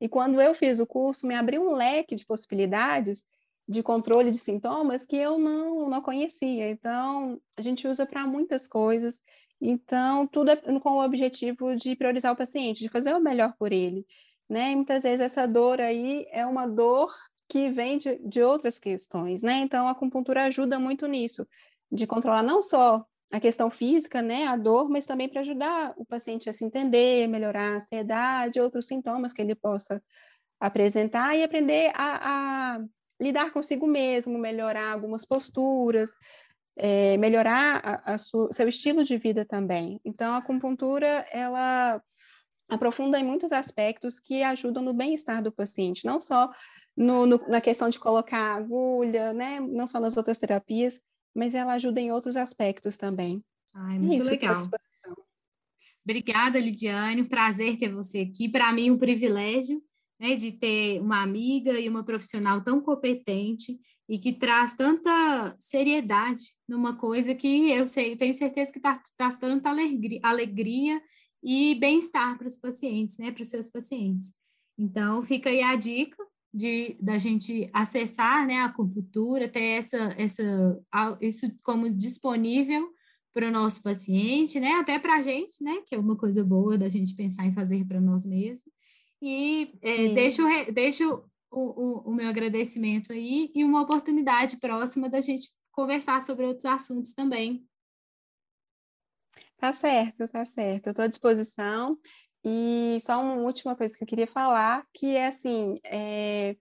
E 0.00 0.08
quando 0.08 0.40
eu 0.40 0.54
fiz 0.54 0.80
o 0.80 0.86
curso, 0.86 1.26
me 1.26 1.34
abriu 1.34 1.62
um 1.62 1.74
leque 1.74 2.14
de 2.14 2.24
possibilidades 2.24 3.22
de 3.68 3.82
controle 3.82 4.30
de 4.30 4.38
sintomas 4.38 5.06
que 5.06 5.16
eu 5.16 5.38
não, 5.38 5.88
não 5.88 6.02
conhecia. 6.02 6.68
Então, 6.70 7.40
a 7.56 7.60
gente 7.60 7.86
usa 7.86 8.06
para 8.06 8.26
muitas 8.26 8.66
coisas. 8.66 9.20
Então, 9.60 10.26
tudo 10.26 10.50
é 10.50 10.56
com 10.56 10.90
o 10.90 11.04
objetivo 11.04 11.76
de 11.76 11.94
priorizar 11.94 12.32
o 12.32 12.36
paciente, 12.36 12.80
de 12.80 12.88
fazer 12.88 13.14
o 13.14 13.20
melhor 13.20 13.54
por 13.58 13.72
ele. 13.72 14.06
Né? 14.48 14.72
E 14.72 14.76
muitas 14.76 15.04
vezes 15.04 15.20
essa 15.20 15.46
dor 15.46 15.80
aí 15.80 16.26
é 16.30 16.44
uma 16.44 16.66
dor 16.66 17.14
que 17.50 17.68
vem 17.68 17.98
de, 17.98 18.16
de 18.18 18.40
outras 18.42 18.78
questões, 18.78 19.42
né? 19.42 19.58
Então, 19.58 19.88
a 19.88 19.90
acupuntura 19.90 20.44
ajuda 20.44 20.78
muito 20.78 21.06
nisso, 21.08 21.46
de 21.90 22.06
controlar 22.06 22.44
não 22.44 22.62
só 22.62 23.04
a 23.32 23.40
questão 23.40 23.68
física, 23.70 24.22
né, 24.22 24.46
a 24.46 24.56
dor, 24.56 24.88
mas 24.88 25.06
também 25.06 25.28
para 25.28 25.40
ajudar 25.40 25.92
o 25.96 26.04
paciente 26.04 26.48
a 26.48 26.52
se 26.52 26.64
entender, 26.64 27.28
melhorar 27.28 27.72
a 27.72 27.76
ansiedade, 27.76 28.60
outros 28.60 28.86
sintomas 28.86 29.32
que 29.32 29.42
ele 29.42 29.54
possa 29.54 30.02
apresentar 30.60 31.36
e 31.36 31.42
aprender 31.42 31.92
a, 31.94 32.76
a 32.76 32.80
lidar 33.20 33.52
consigo 33.52 33.86
mesmo, 33.86 34.38
melhorar 34.38 34.92
algumas 34.92 35.24
posturas, 35.24 36.10
é, 36.76 37.16
melhorar 37.18 37.80
a, 37.84 38.14
a 38.14 38.18
seu 38.18 38.68
estilo 38.68 39.04
de 39.04 39.16
vida 39.16 39.44
também. 39.44 40.00
Então, 40.04 40.34
a 40.34 40.38
acupuntura, 40.38 41.26
ela 41.32 42.00
aprofunda 42.68 43.18
em 43.18 43.24
muitos 43.24 43.52
aspectos 43.52 44.20
que 44.20 44.42
ajudam 44.42 44.82
no 44.82 44.92
bem-estar 44.92 45.42
do 45.42 45.52
paciente, 45.52 46.04
não 46.04 46.20
só 46.20 46.50
no, 47.00 47.24
no, 47.24 47.38
na 47.48 47.62
questão 47.62 47.88
de 47.88 47.98
colocar 47.98 48.56
agulha, 48.56 49.32
né, 49.32 49.58
não 49.58 49.86
só 49.86 49.98
nas 49.98 50.18
outras 50.18 50.38
terapias, 50.38 51.00
mas 51.34 51.54
ela 51.54 51.72
ajuda 51.72 51.98
em 51.98 52.12
outros 52.12 52.36
aspectos 52.36 52.98
também. 52.98 53.42
Ai, 53.72 53.98
muito 53.98 54.22
Isso, 54.22 54.30
legal. 54.30 54.58
Obrigada, 56.04 56.58
Lidiane. 56.58 57.24
Prazer 57.24 57.78
ter 57.78 57.90
você 57.90 58.20
aqui. 58.20 58.50
Para 58.50 58.70
mim, 58.72 58.90
um 58.90 58.98
privilégio 58.98 59.82
né, 60.18 60.34
de 60.34 60.52
ter 60.52 61.00
uma 61.00 61.22
amiga 61.22 61.80
e 61.80 61.88
uma 61.88 62.04
profissional 62.04 62.62
tão 62.62 62.82
competente 62.82 63.78
e 64.06 64.18
que 64.18 64.34
traz 64.34 64.74
tanta 64.76 65.56
seriedade 65.58 66.42
numa 66.68 66.96
coisa 66.98 67.34
que 67.34 67.70
eu 67.70 67.86
sei, 67.86 68.14
tenho 68.14 68.34
certeza 68.34 68.72
que 68.72 68.78
está 68.78 69.00
tá 69.16 69.30
trazendo 69.30 69.66
alegria, 69.66 70.20
alegria 70.22 71.00
e 71.42 71.74
bem-estar 71.76 72.36
para 72.36 72.48
os 72.48 72.58
pacientes, 72.58 73.16
né, 73.16 73.30
para 73.30 73.42
os 73.42 73.48
seus 73.48 73.70
pacientes. 73.70 74.34
Então, 74.76 75.22
fica 75.22 75.48
aí 75.48 75.62
a 75.62 75.76
dica 75.76 76.29
de 76.52 76.96
da 77.00 77.16
gente 77.16 77.70
acessar 77.72 78.46
né, 78.46 78.56
a 78.56 78.66
acupuntura, 78.66 79.48
ter 79.48 79.78
essa, 79.78 80.14
essa, 80.18 80.80
isso 81.20 81.46
como 81.62 81.88
disponível 81.88 82.88
para 83.32 83.48
o 83.48 83.52
nosso 83.52 83.82
paciente, 83.82 84.58
né, 84.58 84.72
até 84.72 84.98
para 84.98 85.16
a 85.16 85.22
gente, 85.22 85.62
né, 85.62 85.82
que 85.86 85.94
é 85.94 85.98
uma 85.98 86.16
coisa 86.16 86.42
boa 86.44 86.76
da 86.76 86.88
gente 86.88 87.14
pensar 87.14 87.46
em 87.46 87.52
fazer 87.52 87.84
para 87.86 88.00
nós 88.00 88.26
mesmos. 88.26 88.72
E 89.22 89.72
é, 89.82 90.08
deixo, 90.08 90.42
deixo 90.72 91.24
o, 91.50 91.60
o, 91.60 92.10
o 92.10 92.14
meu 92.14 92.28
agradecimento 92.28 93.12
aí 93.12 93.50
e 93.54 93.62
uma 93.62 93.82
oportunidade 93.82 94.58
próxima 94.58 95.08
da 95.08 95.20
gente 95.20 95.48
conversar 95.70 96.20
sobre 96.22 96.46
outros 96.46 96.64
assuntos 96.64 97.12
também. 97.12 97.64
Tá 99.60 99.74
certo, 99.74 100.26
tá 100.26 100.42
certo. 100.42 100.88
Estou 100.88 101.04
à 101.04 101.08
disposição. 101.08 101.98
E 102.44 102.98
só 103.00 103.20
uma 103.20 103.34
última 103.34 103.76
coisa 103.76 103.96
que 103.96 104.02
eu 104.02 104.08
queria 104.08 104.26
falar, 104.26 104.86
que 104.94 105.14
é 105.16 105.26
assim, 105.26 105.78
é, 105.84 106.56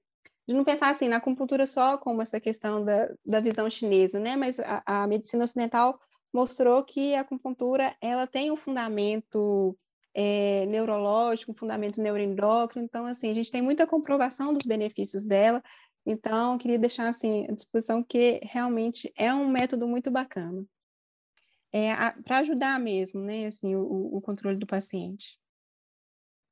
de 0.48 0.54
não 0.54 0.64
pensar 0.64 0.90
assim 0.90 1.08
na 1.08 1.18
acupuntura 1.18 1.66
só 1.66 1.98
como 1.98 2.22
essa 2.22 2.40
questão 2.40 2.84
da, 2.84 3.10
da 3.26 3.40
visão 3.40 3.70
chinesa, 3.70 4.20
né? 4.20 4.36
Mas 4.36 4.60
a, 4.60 4.84
a 4.86 5.08
medicina 5.08 5.46
ocidental 5.46 6.00
mostrou 6.34 6.84
que 6.84 7.16
a 7.16 7.22
acupuntura 7.22 7.96
ela 8.02 8.28
tem 8.28 8.52
um 8.52 8.58
fundamento 8.58 9.76
é, 10.14 10.66
neurológico, 10.66 11.52
um 11.52 11.56
fundamento 11.56 12.02
neuroendócrino, 12.02 12.86
então 12.86 13.06
assim 13.06 13.30
a 13.30 13.34
gente 13.34 13.52
tem 13.52 13.62
muita 13.62 13.88
comprovação 13.88 14.54
dos 14.54 14.64
benefícios 14.64 15.26
dela. 15.26 15.64
Então, 16.06 16.58
queria 16.58 16.80
deixar 16.80 17.08
assim 17.08 17.46
à 17.48 17.54
disposição 17.54 18.04
que 18.04 18.40
realmente 18.44 19.12
é 19.16 19.34
um 19.34 19.48
método 19.48 19.88
muito 19.88 20.10
bacana. 20.10 20.66
É, 21.72 21.94
para 22.24 22.40
ajudar 22.40 22.80
mesmo, 22.80 23.22
né, 23.22 23.46
assim, 23.46 23.76
o, 23.76 24.18
o 24.18 24.22
controle 24.22 24.58
do 24.58 24.66
paciente. 24.66 25.40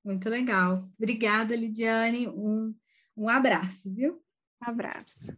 Muito 0.08 0.30
legal. 0.30 0.90
Obrigada, 0.98 1.54
Lidiane. 1.54 2.30
Um, 2.30 2.74
um 3.18 3.28
abraço, 3.28 3.94
viu? 3.94 4.14
Um 4.64 4.70
abraço. 4.70 5.38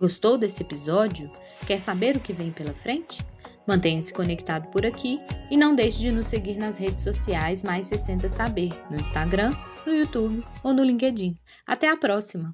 Gostou 0.00 0.36
desse 0.36 0.62
episódio? 0.62 1.30
Quer 1.64 1.78
saber 1.78 2.16
o 2.16 2.20
que 2.20 2.32
vem 2.32 2.50
pela 2.50 2.74
frente? 2.74 3.24
Mantenha-se 3.64 4.12
conectado 4.12 4.68
por 4.72 4.84
aqui 4.84 5.20
e 5.48 5.56
não 5.56 5.76
deixe 5.76 6.00
de 6.00 6.10
nos 6.10 6.26
seguir 6.26 6.56
nas 6.56 6.76
redes 6.76 7.04
sociais 7.04 7.62
Mais 7.62 7.86
60 7.86 8.28
Saber, 8.28 8.70
no 8.90 8.96
Instagram, 8.96 9.54
no 9.86 9.94
YouTube 9.94 10.44
ou 10.64 10.74
no 10.74 10.82
LinkedIn. 10.82 11.38
Até 11.64 11.88
a 11.88 11.96
próxima! 11.96 12.52